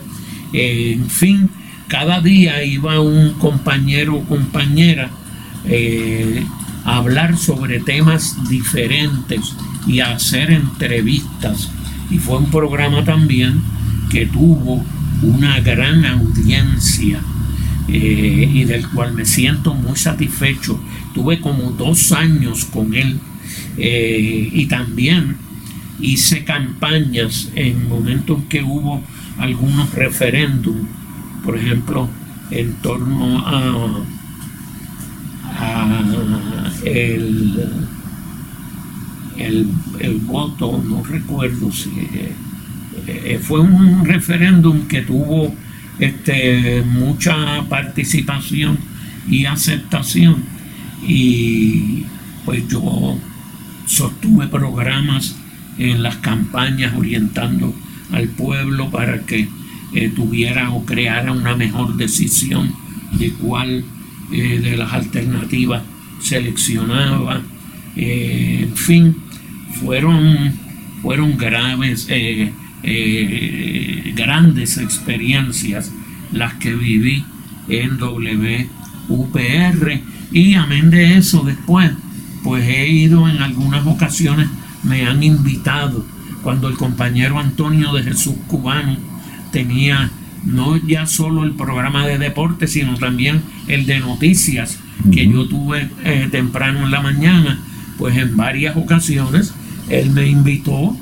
[0.53, 1.51] en fin,
[1.91, 5.11] cada día iba un compañero o compañera
[5.65, 6.45] eh,
[6.85, 11.69] a hablar sobre temas diferentes y a hacer entrevistas.
[12.11, 13.61] Y fue un programa también
[14.09, 14.85] que tuvo
[15.23, 17.21] una gran audiencia
[17.89, 20.81] eh, y del cual me siento muy satisfecho.
[21.13, 23.19] Tuve como dos años con él
[23.77, 25.37] eh, y también
[26.01, 29.03] hice campañas en momentos que hubo
[29.41, 30.89] algunos referéndums,
[31.45, 32.09] por ejemplo,
[32.51, 34.03] en torno a,
[35.59, 37.69] a el,
[39.39, 39.69] el,
[39.99, 41.91] el voto, no recuerdo si
[43.07, 45.55] eh, fue un referéndum que tuvo
[45.99, 48.79] este, mucha participación
[49.29, 50.45] y aceptación
[51.07, 52.05] y
[52.45, 53.19] pues yo
[53.87, 55.37] sostuve programas
[55.79, 57.75] en las campañas orientando
[58.13, 59.49] al pueblo para que
[59.93, 62.73] eh, tuviera o creara una mejor decisión
[63.13, 63.85] de cuál
[64.31, 65.83] eh, de las alternativas
[66.21, 67.43] seleccionaba.
[67.97, 69.17] Eh, en fin,
[69.81, 70.53] fueron,
[71.03, 72.07] fueron graves,
[74.15, 75.93] grandes experiencias
[76.33, 77.25] las que viví
[77.69, 77.99] en
[79.09, 80.01] WUPR
[80.33, 81.91] y amén de eso después,
[82.45, 84.49] pues he ido en algunas ocasiones,
[84.85, 86.07] me han invitado
[86.43, 88.97] cuando el compañero Antonio de Jesús Cubano
[89.53, 90.11] tenía
[90.45, 94.79] no ya solo el programa de deporte, sino también el de noticias
[95.13, 97.59] que yo tuve eh, temprano en la mañana,
[97.99, 99.55] pues en varias ocasiones
[99.89, 100.97] él me invitó,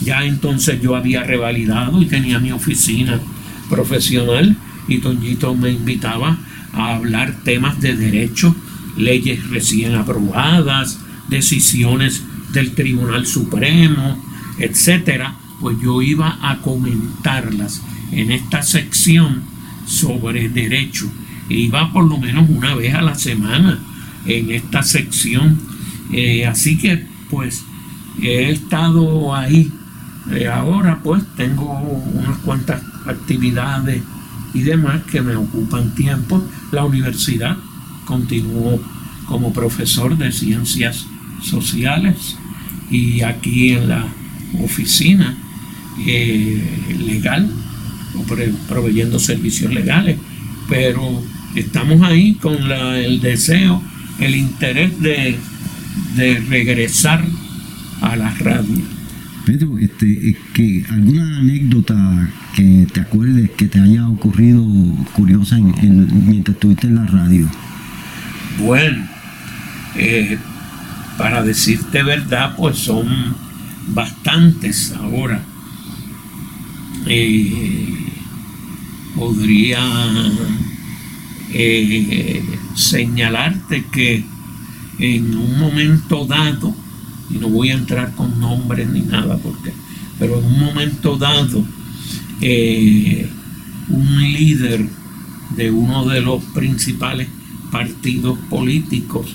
[0.00, 3.18] ya entonces yo había revalidado y tenía mi oficina
[3.68, 4.56] profesional
[4.86, 6.38] y Toñito me invitaba
[6.72, 8.54] a hablar temas de derecho,
[8.96, 10.98] leyes recién aprobadas,
[11.28, 12.22] decisiones
[12.52, 14.22] del Tribunal Supremo,
[14.58, 17.82] etcétera, pues yo iba a comentarlas
[18.12, 19.42] en esta sección
[19.86, 21.10] sobre derecho.
[21.48, 23.78] E iba por lo menos una vez a la semana
[24.26, 25.58] en esta sección.
[26.12, 27.64] Eh, así que pues
[28.20, 29.70] he estado ahí.
[30.30, 31.72] Eh, ahora pues tengo
[32.12, 34.02] unas cuantas actividades
[34.52, 36.42] y demás que me ocupan tiempo.
[36.70, 37.56] La universidad
[38.04, 38.80] continuó
[39.26, 41.06] como profesor de ciencias
[41.42, 42.36] sociales
[42.90, 44.06] y aquí en la
[44.60, 45.36] oficina
[46.06, 46.62] eh,
[47.06, 47.50] legal,
[48.68, 50.18] proveyendo servicios legales,
[50.68, 51.22] pero
[51.54, 53.82] estamos ahí con la, el deseo,
[54.20, 55.38] el interés de,
[56.16, 57.24] de regresar
[58.00, 58.82] a la radio.
[59.44, 64.62] Pedro, este, que alguna anécdota que te acuerdes que te haya ocurrido
[65.14, 67.48] curiosa en, mientras estuviste en la radio.
[68.58, 69.08] Bueno,
[69.96, 70.36] eh,
[71.16, 73.08] para decirte verdad, pues son
[73.94, 75.44] bastantes ahora.
[77.06, 77.94] Eh,
[79.14, 79.80] podría
[81.52, 82.42] eh,
[82.76, 84.24] señalarte que
[84.98, 86.74] en un momento dado,
[87.30, 89.72] y no voy a entrar con nombres ni nada, porque,
[90.18, 91.64] pero en un momento dado,
[92.40, 93.28] eh,
[93.88, 94.88] un líder
[95.56, 97.28] de uno de los principales
[97.72, 99.34] partidos políticos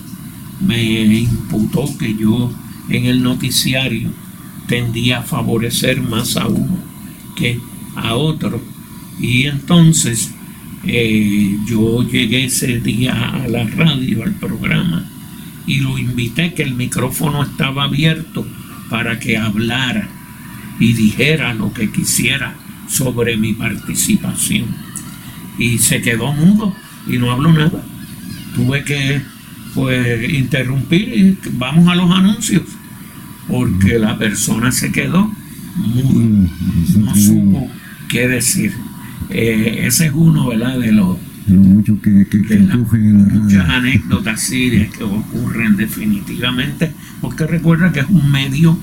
[0.62, 2.52] me imputó que yo
[2.90, 4.12] en el noticiario
[4.68, 6.78] tendía a favorecer más a uno
[7.36, 7.60] que
[7.96, 8.62] a otro.
[9.20, 10.32] Y entonces
[10.84, 15.10] eh, yo llegué ese día a la radio, al programa,
[15.66, 18.46] y lo invité que el micrófono estaba abierto
[18.90, 20.10] para que hablara
[20.80, 22.56] y dijera lo que quisiera
[22.88, 24.66] sobre mi participación.
[25.58, 26.76] Y se quedó mudo
[27.08, 27.84] y no habló nada.
[28.56, 29.22] Tuve que
[29.74, 32.64] pues interrumpir y vamos a los anuncios
[33.48, 35.32] porque la persona se quedó
[35.76, 36.50] mudo,
[37.00, 37.70] no supo
[38.10, 38.74] qué decir.
[39.30, 40.80] Eh, ese es uno, ¿verdad?
[40.80, 41.18] De los
[41.48, 48.32] mucho que, que, que muchas anécdotas sí que ocurren definitivamente, porque recuerda que es un
[48.32, 48.78] medio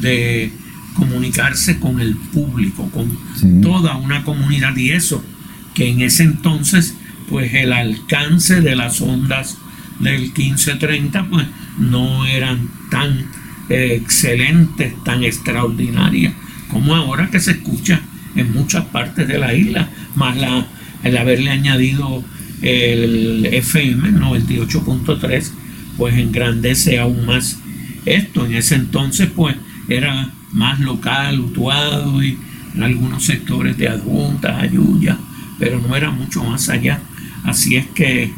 [0.00, 0.50] de
[0.94, 3.16] comunicarse con el público, con
[3.62, 5.24] toda una comunidad y eso,
[5.72, 6.96] que en ese entonces,
[7.28, 9.56] pues el alcance de las ondas
[10.00, 11.46] del 1530, pues
[11.78, 13.26] no eran tan
[13.70, 16.34] excelentes, tan extraordinarias
[16.70, 18.00] como ahora que se escucha
[18.36, 20.66] en muchas partes de la isla, más la,
[21.02, 22.24] el haberle añadido
[22.62, 25.50] el FM 98.3,
[25.96, 27.58] pues engrandece aún más
[28.04, 28.46] esto.
[28.46, 29.56] En ese entonces, pues
[29.88, 32.38] era más local, Utuado y
[32.74, 35.18] en algunos sectores de Adjuntas, Ayuya,
[35.58, 37.00] pero no era mucho más allá.
[37.44, 38.32] Así es que,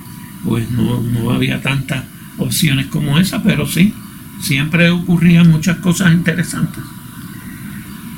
[0.44, 2.04] pues no, no había tantas
[2.38, 3.92] opciones como esa, pero sí,
[4.42, 6.82] siempre ocurrían muchas cosas interesantes.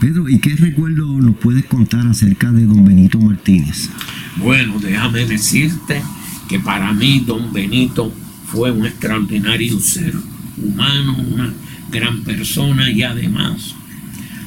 [0.01, 3.89] Pedro, ¿y qué recuerdo nos puedes contar acerca de don Benito Martínez?
[4.37, 6.03] Bueno, déjame decirte
[6.49, 8.13] que para mí don Benito
[8.47, 10.15] fue un extraordinario ser
[10.57, 11.53] humano, una
[11.91, 13.75] gran persona y además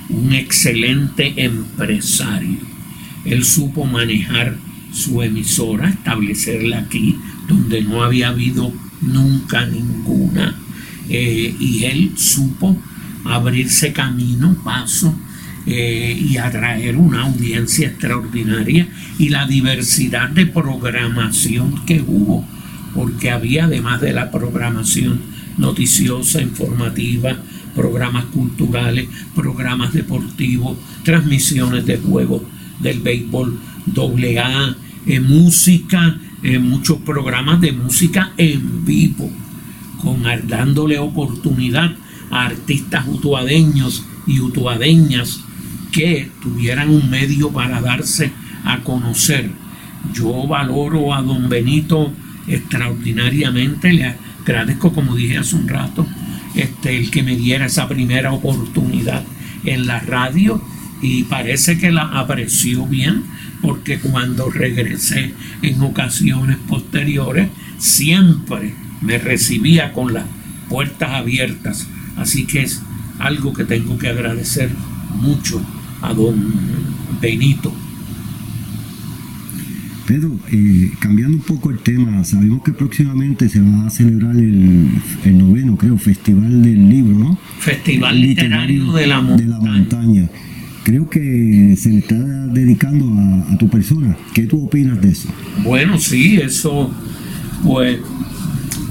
[0.09, 2.59] un excelente empresario.
[3.25, 4.57] Él supo manejar
[4.93, 7.17] su emisora, establecerla aquí,
[7.47, 8.71] donde no había habido
[9.01, 10.55] nunca ninguna,
[11.09, 12.77] eh, y él supo
[13.25, 15.13] abrirse camino, paso,
[15.65, 18.87] eh, y atraer una audiencia extraordinaria
[19.19, 22.47] y la diversidad de programación que hubo,
[22.95, 25.19] porque había además de la programación
[25.57, 27.37] noticiosa, informativa,
[27.75, 32.43] programas culturales, programas deportivos, transmisiones de juegos
[32.79, 39.29] del béisbol doble A, eh, música, eh, muchos programas de música en vivo,
[40.43, 41.91] dándole oportunidad
[42.29, 45.39] a artistas utuadeños y utuadeñas
[45.91, 48.31] que tuvieran un medio para darse
[48.63, 49.49] a conocer.
[50.13, 52.11] Yo valoro a don Benito
[52.47, 56.05] extraordinariamente, le agradezco, como dije hace un rato,
[56.55, 59.23] este, el que me diera esa primera oportunidad
[59.65, 60.61] en la radio
[61.01, 63.23] y parece que la apreció bien
[63.61, 70.25] porque cuando regresé en ocasiones posteriores siempre me recibía con las
[70.69, 71.87] puertas abiertas
[72.17, 72.81] así que es
[73.19, 74.69] algo que tengo que agradecer
[75.21, 75.61] mucho
[76.01, 76.35] a don
[77.21, 77.73] Benito.
[80.05, 84.87] Pedro, eh, cambiando un poco el tema, sabemos que próximamente se va a celebrar el,
[85.25, 87.37] noveno, creo, Festival del Libro, ¿no?
[87.59, 90.29] Festival Literario, de, la montaña.
[90.83, 93.13] Creo que se le está dedicando
[93.51, 94.15] a, tu persona.
[94.33, 95.27] ¿Qué tú opinas de eso?
[95.63, 96.89] Bueno, sí, eso,
[97.65, 97.97] pues,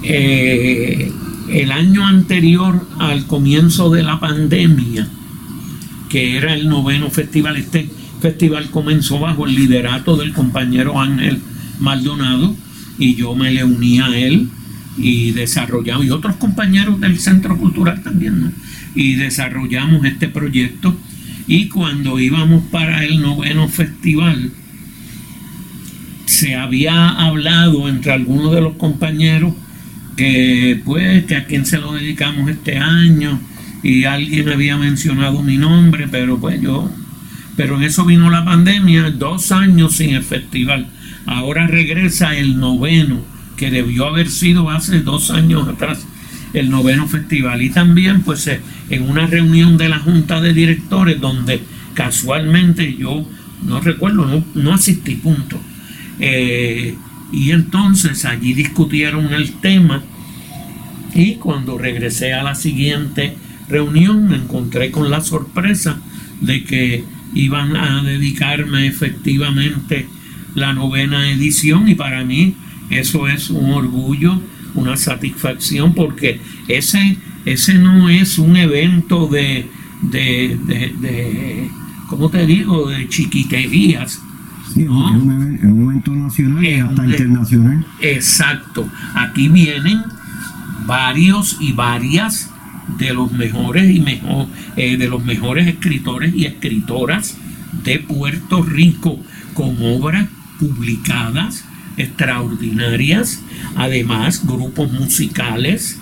[0.09, 1.13] eh,
[1.51, 5.09] el año anterior al comienzo de la pandemia,
[6.09, 7.57] que era el noveno festival.
[7.57, 7.91] Este
[8.21, 11.41] festival comenzó bajo el liderato del compañero Ángel
[11.81, 12.55] Maldonado
[12.99, 14.49] y yo me le uní a él
[14.97, 18.55] y desarrollamos, y otros compañeros del Centro Cultural también,
[18.95, 20.97] y desarrollamos este proyecto.
[21.47, 24.53] Y cuando íbamos para el noveno festival,
[26.25, 29.53] se había hablado entre algunos de los compañeros
[30.17, 33.39] que pues que a quién se lo dedicamos este año
[33.83, 36.91] y alguien había mencionado mi nombre, pero pues yo,
[37.57, 40.89] pero en eso vino la pandemia, dos años sin el festival.
[41.27, 43.21] Ahora regresa el noveno,
[43.57, 46.07] que debió haber sido hace dos años atrás.
[46.55, 47.61] el noveno festival.
[47.61, 51.61] Y también pues eh, en una reunión de la junta de directores donde
[51.95, 53.29] casualmente yo
[53.63, 55.61] no recuerdo, no, no asistí, punto.
[56.19, 56.97] Eh,
[57.33, 60.03] y entonces allí discutieron el tema
[61.15, 63.37] y cuando regresé a la siguiente
[63.69, 65.99] reunión me encontré con la sorpresa
[66.41, 67.05] de que
[67.35, 70.07] iban a dedicarme efectivamente
[70.55, 72.55] la novena edición y para mí
[72.91, 74.41] eso es un orgullo,
[74.75, 79.67] una satisfacción porque ese, ese no es un evento de,
[80.03, 81.71] de, de, de
[82.09, 84.21] ¿cómo te digo?, de chiquiterías.
[84.77, 87.87] Sí, es, un, evento nacional y hasta internacional.
[88.03, 88.87] Exacto.
[89.15, 90.03] Aquí vienen
[90.87, 92.51] varios y varias
[92.99, 97.39] de los mejores y mejor, eh, de los mejores escritores y escritoras
[97.85, 99.19] de Puerto Rico
[99.55, 100.29] con obras
[100.61, 101.65] publicadas
[101.97, 103.43] extraordinarias,
[103.77, 105.99] además grupos musicales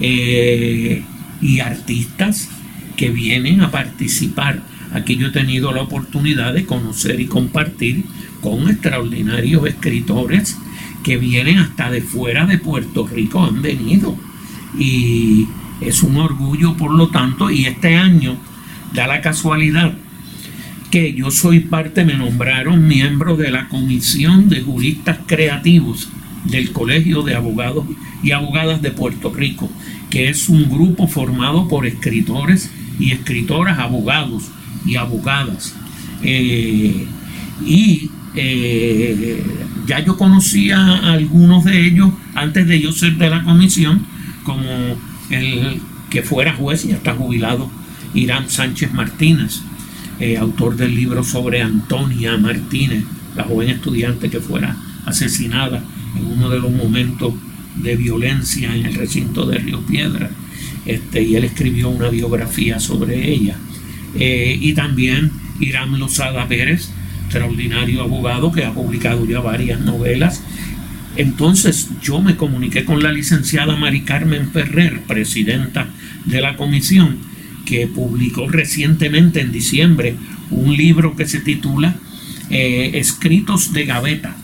[0.00, 1.02] eh,
[1.40, 2.50] y artistas
[2.98, 4.60] que vienen a participar.
[4.92, 8.04] Aquí yo he tenido la oportunidad de conocer y compartir
[8.40, 10.58] con extraordinarios escritores
[11.02, 14.16] que vienen hasta de fuera de Puerto Rico, han venido.
[14.78, 15.46] Y
[15.80, 18.36] es un orgullo, por lo tanto, y este año
[18.92, 19.94] da la casualidad
[20.90, 26.08] que yo soy parte, me nombraron miembro de la Comisión de Juristas Creativos
[26.44, 27.84] del Colegio de Abogados
[28.22, 29.70] y Abogadas de Puerto Rico,
[30.08, 34.44] que es un grupo formado por escritores y escritoras, abogados
[34.86, 35.74] y abogadas.
[36.22, 37.06] Eh,
[37.66, 38.10] y
[38.40, 39.42] eh,
[39.86, 44.06] ya yo conocía a algunos de ellos antes de yo ser de la comisión,
[44.44, 44.62] como
[45.30, 45.80] el
[46.10, 47.70] que fuera juez y está jubilado,
[48.14, 49.60] Irán Sánchez Martínez,
[50.20, 53.04] eh, autor del libro sobre Antonia Martínez,
[53.36, 55.82] la joven estudiante que fuera asesinada
[56.16, 57.34] en uno de los momentos
[57.76, 60.30] de violencia en el recinto de Río Piedra.
[60.86, 63.56] Este, y él escribió una biografía sobre ella.
[64.14, 65.30] Eh, y también
[65.60, 66.90] Irán Lozada Pérez,
[67.28, 70.42] extraordinario abogado que ha publicado ya varias novelas
[71.18, 75.88] entonces yo me comuniqué con la licenciada Mari Carmen Ferrer, presidenta
[76.24, 77.18] de la comisión,
[77.66, 80.14] que publicó recientemente en diciembre
[80.50, 81.96] un libro que se titula
[82.50, 84.36] eh, Escritos de Gaveta.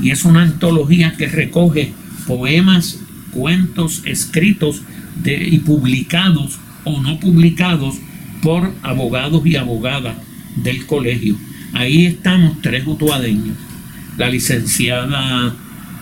[0.00, 1.92] Y es una antología que recoge
[2.26, 4.80] poemas, cuentos escritos
[5.26, 7.96] y publicados o no publicados
[8.42, 10.16] por abogados y abogadas
[10.56, 11.36] del colegio.
[11.74, 13.56] Ahí estamos tres utuadeños.
[14.16, 15.54] La licenciada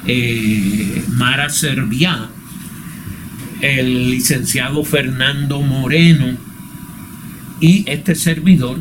[0.06, 2.28] eh, Mara Serviá,
[3.62, 6.36] el licenciado Fernando Moreno
[7.60, 8.78] y este servidor.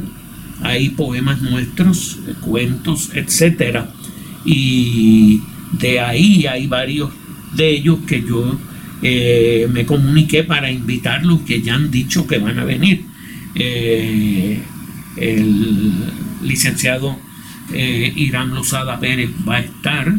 [0.63, 3.89] Hay poemas nuestros, cuentos, etcétera.
[4.43, 7.09] Y de ahí hay varios
[7.55, 8.59] de ellos que yo
[9.01, 13.05] eh, me comuniqué para invitarlos que ya han dicho que van a venir.
[13.55, 14.61] Eh,
[15.15, 15.93] el
[16.41, 17.17] licenciado
[17.73, 20.13] Irán Lozada Pérez va a estar,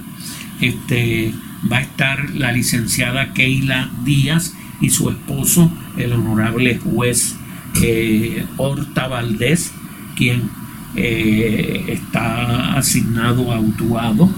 [0.60, 1.34] este,
[1.70, 7.36] va a estar la licenciada Keila Díaz y su esposo, el honorable juez
[7.80, 9.72] eh, Horta Valdés,
[10.16, 10.50] quien
[10.96, 14.28] eh, está asignado a Utuado.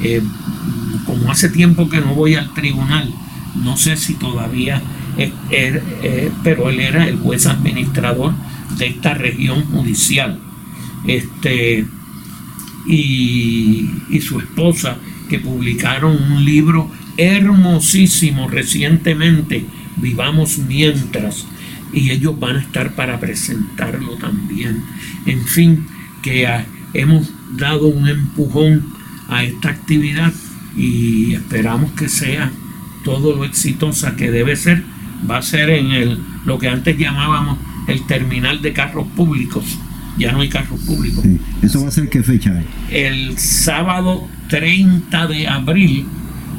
[0.00, 0.22] Eh,
[1.04, 3.12] como hace tiempo que no voy al tribunal,
[3.62, 4.80] no sé si todavía,
[6.44, 8.34] pero él era el juez administrador
[8.76, 10.38] de esta región judicial.
[11.06, 11.84] Este,
[12.86, 14.96] y, y su esposa
[15.28, 19.66] que publicaron un libro hermosísimo recientemente,
[20.00, 21.46] Vivamos mientras,
[21.92, 24.84] y ellos van a estar para presentarlo también.
[25.26, 25.86] En fin,
[26.22, 26.46] que
[26.94, 28.92] hemos dado un empujón
[29.28, 30.32] a esta actividad
[30.76, 32.52] y esperamos que sea
[33.04, 34.84] todo lo exitosa que debe ser.
[35.28, 39.78] Va a ser en el lo que antes llamábamos el terminal de carros públicos.
[40.18, 41.24] Ya no hay carros públicos.
[41.62, 42.62] ¿Eso va a ser qué fecha?
[42.90, 46.06] El sábado 30 de abril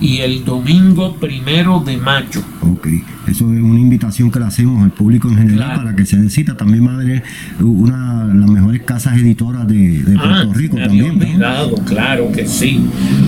[0.02, 2.42] y el domingo primero de mayo.
[2.62, 2.88] Ok,
[3.28, 6.56] eso es una invitación que le hacemos al público en general para que se necesita.
[6.56, 7.24] También va a venir
[7.60, 11.12] una de las mejores casas editoras de, de Ah, Puerto Rico me también.
[11.12, 12.80] olvidado, claro que sí.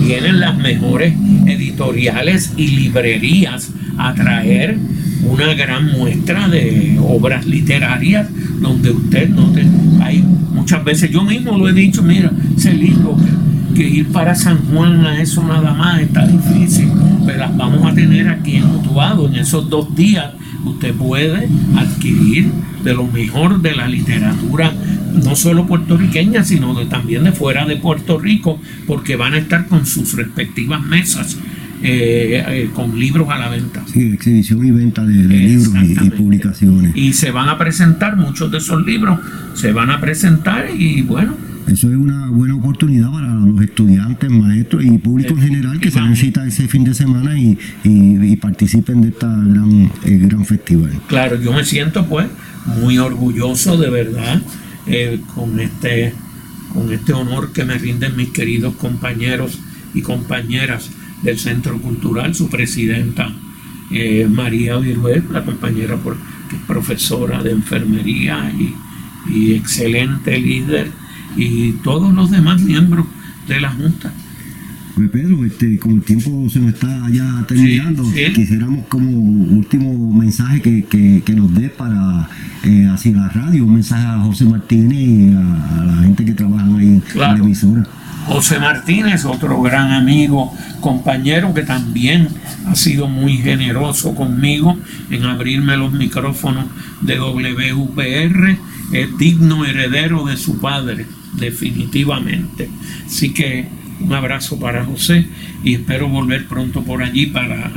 [0.04, 1.14] Vienen las mejores
[1.46, 4.78] editoriales y librerías a traer
[5.24, 8.28] una gran muestra de obras literarias
[8.60, 9.64] donde usted no te...
[10.02, 10.22] Hay
[10.54, 13.16] muchas veces, yo mismo lo he dicho, mira, ese libro
[13.74, 16.88] que, ir para San Juan a eso nada más está difícil,
[17.26, 20.32] pero las vamos a tener aquí en Utuado en esos dos días.
[20.64, 22.50] Usted puede adquirir
[22.84, 24.72] de lo mejor de la literatura,
[25.24, 29.66] no solo puertorriqueña, sino de, también de fuera de Puerto Rico, porque van a estar
[29.66, 31.36] con sus respectivas mesas
[31.84, 33.82] eh, eh, con libros a la venta.
[33.92, 36.96] Sí, exhibición y venta de, de libros y, publicaciones.
[36.96, 39.18] Y se van a presentar, muchos de esos libros
[39.54, 41.34] se van a presentar y bueno,
[41.68, 46.00] Eso es una buena oportunidad para los estudiantes, maestros y público en general que se
[46.00, 50.44] den cita ese fin de semana y, y- y participen de esta gran, eh, gran
[50.44, 50.92] festival.
[51.08, 52.26] claro, yo me siento pues
[52.80, 54.40] muy orgulloso de verdad
[54.86, 56.12] eh, con este
[56.72, 59.58] con este honor que me rinden mis queridos compañeros
[59.94, 60.88] y compañeras
[61.22, 63.30] del Centro Cultural, su presidenta
[63.92, 66.16] eh, María Viruel, la compañera por,
[66.48, 68.74] que es profesora de enfermería y,
[69.30, 70.90] y excelente líder,
[71.36, 73.06] y todos los demás miembros
[73.48, 74.12] de la Junta.
[74.94, 78.32] Pues Pedro, este, como el tiempo se nos está ya terminando, Sí, sí.
[78.34, 82.28] quisiéramos como último mensaje que, que- que nos dé para
[82.64, 86.32] eh, hacia la radio, un mensaje a José Martínez y a, a la gente que
[86.34, 87.38] trabaja ahí en Claro.
[87.38, 87.86] la emisora.
[88.26, 92.28] José Martínez, otro gran amigo, compañero que también
[92.66, 94.76] ha sido muy generoso conmigo
[95.10, 96.66] en abrirme los micrófonos
[97.00, 98.58] de WPR,
[98.92, 102.68] es digno heredero de su padre, definitivamente.
[103.06, 103.66] Así que
[104.00, 105.26] un abrazo para José
[105.62, 107.70] y espero volver pronto por allí para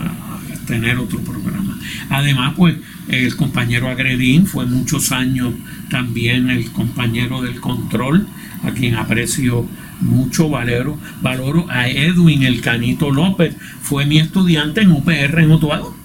[0.66, 1.80] tener otro programa.
[2.10, 2.76] Además, pues
[3.08, 5.54] el compañero Agredín fue muchos años
[5.90, 8.28] también el compañero del control,
[8.64, 9.68] a quien aprecio
[10.02, 15.96] mucho, valoro, valoro a Edwin el Canito López, fue mi estudiante en UPR en Utuado.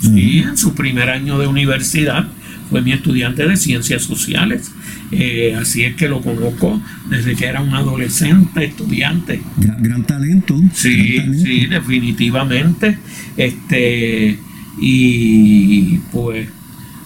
[0.00, 2.28] Sí, en su primer año de universidad
[2.68, 4.70] fue mi estudiante de ciencias sociales.
[5.10, 9.42] Eh, así es que lo conozco desde que era un adolescente, estudiante.
[9.56, 10.56] Gran, gran talento.
[10.72, 11.44] Sí, gran talento.
[11.44, 12.98] sí, definitivamente.
[13.36, 14.38] Este,
[14.80, 16.48] y pues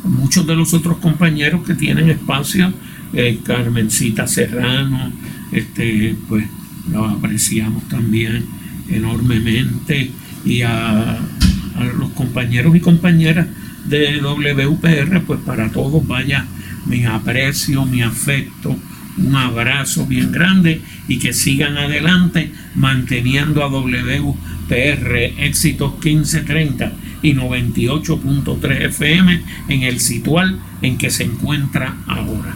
[0.05, 2.73] muchos de los otros compañeros que tienen espacio,
[3.13, 5.13] eh, Carmencita Serrano,
[5.53, 6.45] este, pues
[6.91, 8.45] lo apreciamos también
[8.89, 10.11] enormemente.
[10.45, 13.47] Y a, a los compañeros y compañeras
[13.87, 16.47] de WPR, pues para todos vaya
[16.87, 18.77] mi aprecio, mi afecto,
[19.19, 28.87] un abrazo bien grande y que sigan adelante manteniendo a WPR éxitos 1530 y 98.3
[28.87, 32.55] FM en el situal en que se encuentra ahora.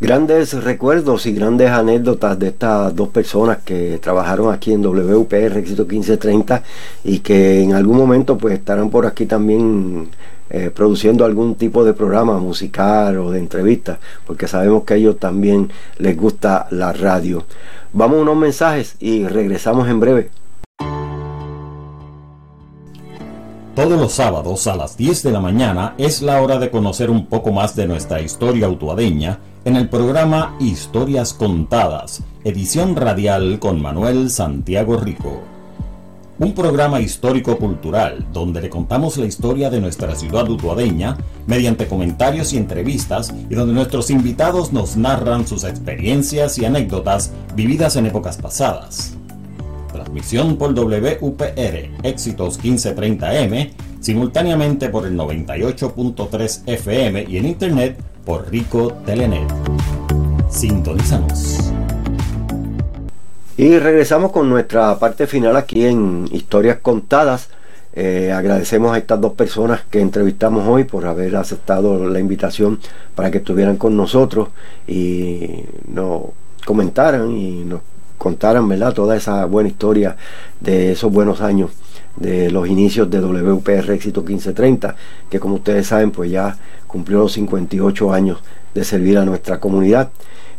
[0.00, 5.86] Grandes recuerdos y grandes anécdotas de estas dos personas que trabajaron aquí en WPR Éxito
[5.86, 6.62] 1530
[7.02, 10.08] y que en algún momento pues estarán por aquí también
[10.50, 15.18] eh, produciendo algún tipo de programa musical o de entrevista, porque sabemos que a ellos
[15.18, 17.44] también les gusta la radio.
[17.92, 20.30] Vamos a unos mensajes y regresamos en breve.
[23.74, 27.26] Todos los sábados a las 10 de la mañana es la hora de conocer un
[27.26, 34.30] poco más de nuestra historia utuadeña en el programa Historias Contadas, edición radial con Manuel
[34.30, 35.57] Santiago Rico.
[36.40, 41.16] Un programa histórico-cultural donde le contamos la historia de nuestra ciudad utuadeña
[41.48, 47.96] mediante comentarios y entrevistas y donde nuestros invitados nos narran sus experiencias y anécdotas vividas
[47.96, 49.16] en épocas pasadas.
[49.92, 58.92] Transmisión por WPR Éxitos 1530M, simultáneamente por el 98.3 FM y en internet por Rico
[59.04, 59.48] Telenet.
[60.48, 61.72] Sintonízanos.
[63.58, 67.48] Y regresamos con nuestra parte final aquí en Historias Contadas.
[67.92, 72.78] Eh, agradecemos a estas dos personas que entrevistamos hoy por haber aceptado la invitación
[73.16, 74.50] para que estuvieran con nosotros
[74.86, 76.22] y nos
[76.64, 77.80] comentaran y nos
[78.16, 78.94] contaran ¿verdad?
[78.94, 80.16] toda esa buena historia
[80.60, 81.72] de esos buenos años
[82.14, 84.94] de los inicios de WPR Éxito 1530,
[85.28, 86.56] que como ustedes saben pues ya
[86.86, 88.38] cumplió los 58 años
[88.72, 90.10] de servir a nuestra comunidad.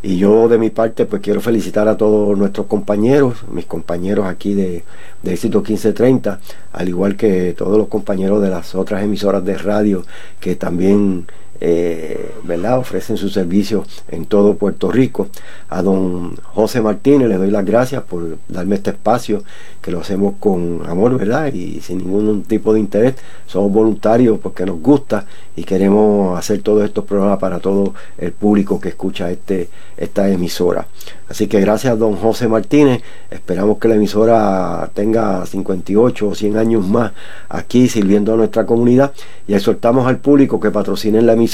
[0.02, 4.54] Y yo de mi parte pues quiero felicitar a todos nuestros compañeros, mis compañeros aquí
[4.54, 4.84] de,
[5.24, 6.40] de Éxito 1530,
[6.72, 10.06] al igual que todos los compañeros de las otras emisoras de radio
[10.40, 11.26] que también
[11.62, 12.78] eh, ¿verdad?
[12.78, 15.28] ofrecen sus servicios en todo Puerto Rico.
[15.70, 19.44] A don José Martínez le doy las gracias por darme este espacio,
[19.82, 21.54] que lo hacemos con amor, ¿verdad?
[21.54, 23.16] Y sin ningún tipo de interés.
[23.46, 28.80] Somos voluntarios porque nos gusta y queremos hacer todos estos programas para todo el público
[28.80, 30.88] que escucha este, esta emisora.
[31.28, 33.02] Así que gracias don José Martínez.
[33.30, 37.12] Esperamos que la emisora tenga 58 o 100 años más
[37.50, 39.12] aquí sirviendo a nuestra comunidad
[39.48, 41.49] y exhortamos al público que patrocinen la emisora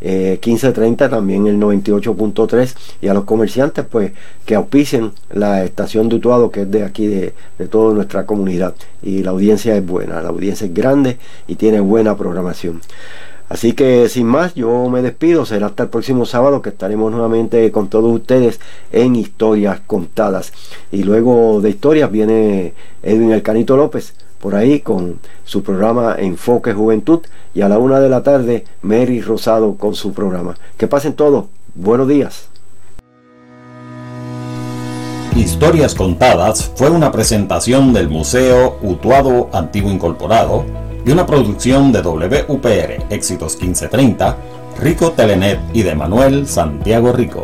[0.00, 4.12] eh, 1530 también el 98.3 y a los comerciantes pues
[4.44, 8.74] que auspicien la estación de Utuado que es de aquí de, de toda nuestra comunidad
[9.02, 12.80] y la audiencia es buena, la audiencia es grande y tiene buena programación.
[13.48, 15.44] Así que sin más, yo me despido.
[15.44, 18.58] Será hasta el próximo sábado que estaremos nuevamente con todos ustedes
[18.90, 20.52] en historias contadas.
[20.90, 22.72] Y luego de historias viene
[23.02, 24.14] Edwin El Canito López
[24.44, 27.20] por ahí con su programa Enfoque Juventud
[27.54, 30.54] y a la una de la tarde Mary Rosado con su programa.
[30.76, 31.46] Que pasen todos.
[31.74, 32.50] Buenos días.
[35.34, 40.66] Historias Contadas fue una presentación del Museo Utuado Antiguo Incorporado
[41.06, 44.36] y una producción de WPR Éxitos 1530,
[44.78, 47.42] Rico Telenet y de Manuel Santiago Rico.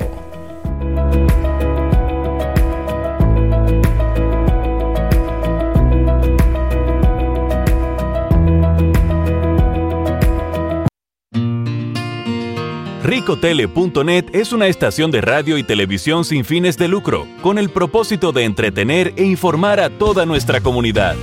[13.20, 18.32] Ricotele.net es una estación de radio y televisión sin fines de lucro, con el propósito
[18.32, 21.16] de entretener e informar a toda nuestra comunidad.